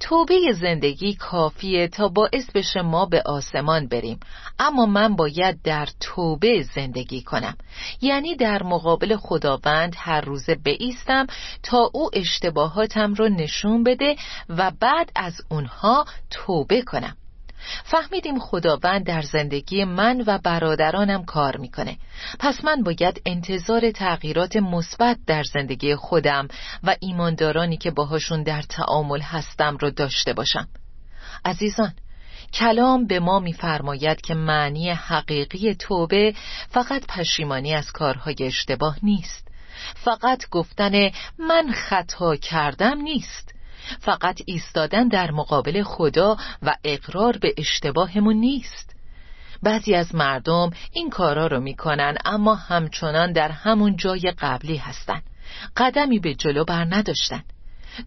توبه 0.00 0.52
زندگی 0.52 1.14
کافیه 1.14 1.88
تا 1.88 2.08
باعث 2.08 2.50
بشه 2.54 2.82
ما 2.82 3.06
به 3.06 3.22
آسمان 3.26 3.88
بریم. 3.88 4.20
اما 4.58 4.86
من 4.86 5.16
باید 5.16 5.62
در 5.62 5.88
توبه 6.00 6.62
زندگی 6.62 7.22
کنم. 7.22 7.56
یعنی 8.00 8.36
در 8.36 8.62
مقابل 8.62 9.16
خداوند 9.16 9.94
هر 9.98 10.20
روزه 10.20 10.54
بیستم 10.54 11.26
تا 11.62 11.90
او 11.92 12.10
اشتباهاتم 12.12 13.14
رو 13.14 13.28
نشون 13.28 13.84
بده 13.84 14.16
و 14.48 14.72
بعد 14.80 15.10
از 15.16 15.40
اونها 15.50 16.04
توبه 16.30 16.82
کنم. 16.82 17.16
فهمیدیم 17.84 18.38
خداوند 18.38 19.06
در 19.06 19.22
زندگی 19.22 19.84
من 19.84 20.24
و 20.26 20.38
برادرانم 20.38 21.24
کار 21.24 21.56
می‌کنه. 21.56 21.96
پس 22.38 22.64
من 22.64 22.82
باید 22.82 23.22
انتظار 23.26 23.90
تغییرات 23.90 24.56
مثبت 24.56 25.18
در 25.26 25.42
زندگی 25.42 25.94
خودم 25.94 26.48
و 26.82 26.96
ایماندارانی 27.00 27.76
که 27.76 27.90
باهاشون 27.90 28.42
در 28.42 28.62
تعامل 28.62 29.20
هستم 29.20 29.76
رو 29.76 29.90
داشته 29.90 30.32
باشم. 30.32 30.68
عزیزان 31.44 31.92
کلام 32.52 33.06
به 33.06 33.20
ما 33.20 33.38
میفرماید 33.38 34.20
که 34.20 34.34
معنی 34.34 34.90
حقیقی 34.90 35.74
توبه 35.74 36.34
فقط 36.68 37.06
پشیمانی 37.06 37.74
از 37.74 37.92
کارهای 37.92 38.36
اشتباه 38.40 38.96
نیست. 39.02 39.48
فقط 39.94 40.48
گفتن 40.50 41.10
من 41.38 41.72
خطا 41.72 42.36
کردم 42.36 43.00
نیست. 43.00 43.53
فقط 44.00 44.40
ایستادن 44.46 45.08
در 45.08 45.30
مقابل 45.30 45.82
خدا 45.82 46.36
و 46.62 46.74
اقرار 46.84 47.38
به 47.38 47.54
اشتباهمون 47.56 48.36
نیست. 48.36 48.96
بعضی 49.62 49.94
از 49.94 50.14
مردم 50.14 50.70
این 50.92 51.10
کارا 51.10 51.46
رو 51.46 51.60
می‌کنن 51.60 52.14
اما 52.24 52.54
همچنان 52.54 53.32
در 53.32 53.50
همون 53.50 53.96
جای 53.96 54.32
قبلی 54.38 54.76
هستن. 54.76 55.22
قدمی 55.76 56.18
به 56.18 56.34
جلو 56.34 56.64
بر 56.64 56.84
نداشتن. 56.84 57.42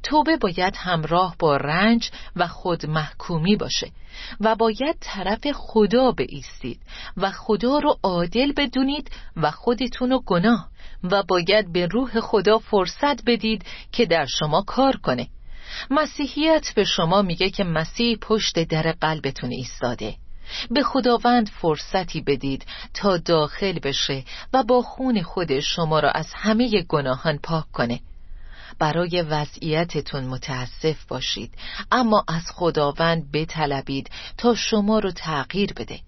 توبه 0.03 0.37
باید 0.37 0.75
همراه 0.77 1.35
با 1.39 1.57
رنج 1.57 2.11
و 2.35 2.47
خود 2.47 2.85
محکومی 2.85 3.55
باشه 3.55 3.91
و 4.39 4.55
باید 4.55 4.97
طرف 4.99 5.51
خدا 5.53 6.11
بیستید 6.11 6.81
و 7.17 7.31
خدا 7.31 7.79
رو 7.79 7.99
عادل 8.03 8.51
بدونید 8.57 9.11
و 9.35 9.51
خودتون 9.51 10.09
رو 10.09 10.23
گناه 10.25 10.69
و 11.03 11.23
باید 11.23 11.73
به 11.73 11.85
روح 11.85 12.19
خدا 12.19 12.57
فرصت 12.57 13.25
بدید 13.25 13.65
که 13.91 14.05
در 14.05 14.25
شما 14.25 14.61
کار 14.61 14.97
کنه. 14.97 15.27
مسیحیت 15.89 16.73
به 16.75 16.83
شما 16.83 17.21
میگه 17.21 17.49
که 17.49 17.63
مسیح 17.63 18.17
پشت 18.21 18.63
در 18.63 18.91
قلبتون 19.01 19.51
ایستاده. 19.51 20.15
به 20.71 20.83
خداوند 20.83 21.49
فرصتی 21.49 22.21
بدید 22.21 22.65
تا 22.93 23.17
داخل 23.17 23.79
بشه 23.79 24.23
و 24.53 24.63
با 24.63 24.81
خون 24.81 25.21
خود 25.21 25.59
شما 25.59 25.99
را 25.99 26.11
از 26.11 26.27
همه 26.33 26.81
گناهان 26.81 27.37
پاک 27.37 27.71
کنه. 27.71 27.99
برای 28.79 29.21
وضعیتتون 29.21 30.23
متاسف 30.23 31.05
باشید 31.07 31.53
اما 31.91 32.23
از 32.27 32.43
خداوند 32.53 33.31
بطلبید 33.31 34.09
تا 34.37 34.55
شما 34.55 34.99
رو 34.99 35.11
تغییر 35.11 35.73
بده. 35.73 35.99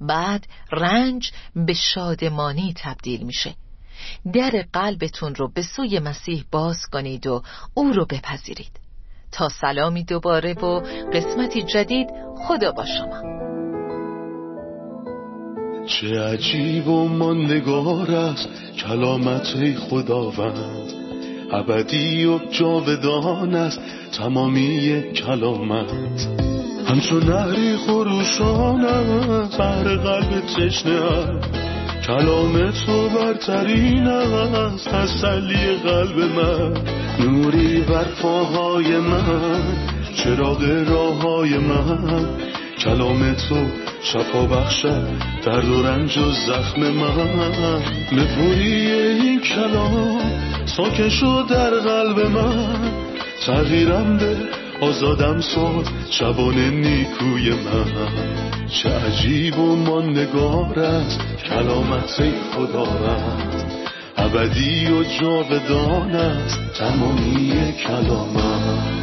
بعد 0.00 0.46
رنج 0.72 1.32
به 1.56 1.72
شادمانی 1.72 2.74
تبدیل 2.76 3.22
میشه. 3.22 3.54
در 4.32 4.64
قلبتون 4.72 5.34
رو 5.34 5.48
به 5.48 5.62
سوی 5.62 5.98
مسیح 5.98 6.44
باز 6.50 6.86
کنید 6.92 7.26
و 7.26 7.42
او 7.74 7.92
رو 7.92 8.06
بپذیرید. 8.06 8.81
تا 9.32 9.48
سلامی 9.48 10.04
دوباره 10.04 10.54
و 10.54 10.80
قسمتی 11.12 11.62
جدید 11.62 12.08
خدا 12.48 12.72
با 12.72 12.84
شما. 12.84 13.32
چه 15.86 16.20
عجیب 16.20 16.88
و 16.88 17.08
ماندگار 17.08 18.10
است 18.10 18.48
کلامت 18.78 19.74
خداوند. 19.90 20.92
ابدی 21.52 22.24
و 22.24 22.38
جاودان 22.50 23.54
است 23.54 23.80
تمامی 24.18 25.02
کلامت. 25.12 25.92
همچون 26.86 27.22
نهری 27.22 27.76
خروشان 27.76 28.84
است 28.84 29.58
بر 29.58 29.96
قلب 29.96 30.40
تشنه 30.40 31.40
کلام 32.06 32.70
تو 32.70 33.08
برترین 33.08 34.06
است 34.06 34.88
تسلی 34.88 35.76
قلب 35.76 36.18
من. 36.18 36.91
نوری 37.20 37.80
بر 37.80 38.04
پاهای 38.04 38.96
من 38.96 39.62
چراغ 40.16 40.84
راه 40.88 41.22
های 41.22 41.58
من. 41.58 42.26
کلام 42.78 43.34
تو 43.34 43.66
شفا 44.02 44.46
بخشد 44.46 45.08
درد 45.44 45.68
و 45.68 45.82
رنج 45.82 46.18
و 46.18 46.30
زخم 46.30 46.80
من. 46.80 47.82
نپوری 48.12 48.90
این 48.90 49.40
کلام 49.40 50.20
ساکن 50.66 51.08
شد 51.08 51.44
در 51.50 51.70
قلب 51.70 52.26
من. 52.26 52.92
تغییرم 53.46 54.16
به 54.16 54.36
آزادم 54.80 55.40
ساد 55.40 55.88
شبان 56.10 56.58
نیکوی 56.58 57.50
من. 57.50 58.32
چه 58.68 58.88
عجیب 58.88 59.58
و 59.58 59.76
ماندگار 59.76 60.78
است 60.78 61.20
کلامت 61.48 62.22
خدا 62.54 62.82
رد 62.82 63.61
ابدی 64.24 64.86
و 64.86 65.04
جاودان 65.04 66.14
است 66.14 66.60
تمامی 66.78 67.72
کلامت 67.72 69.01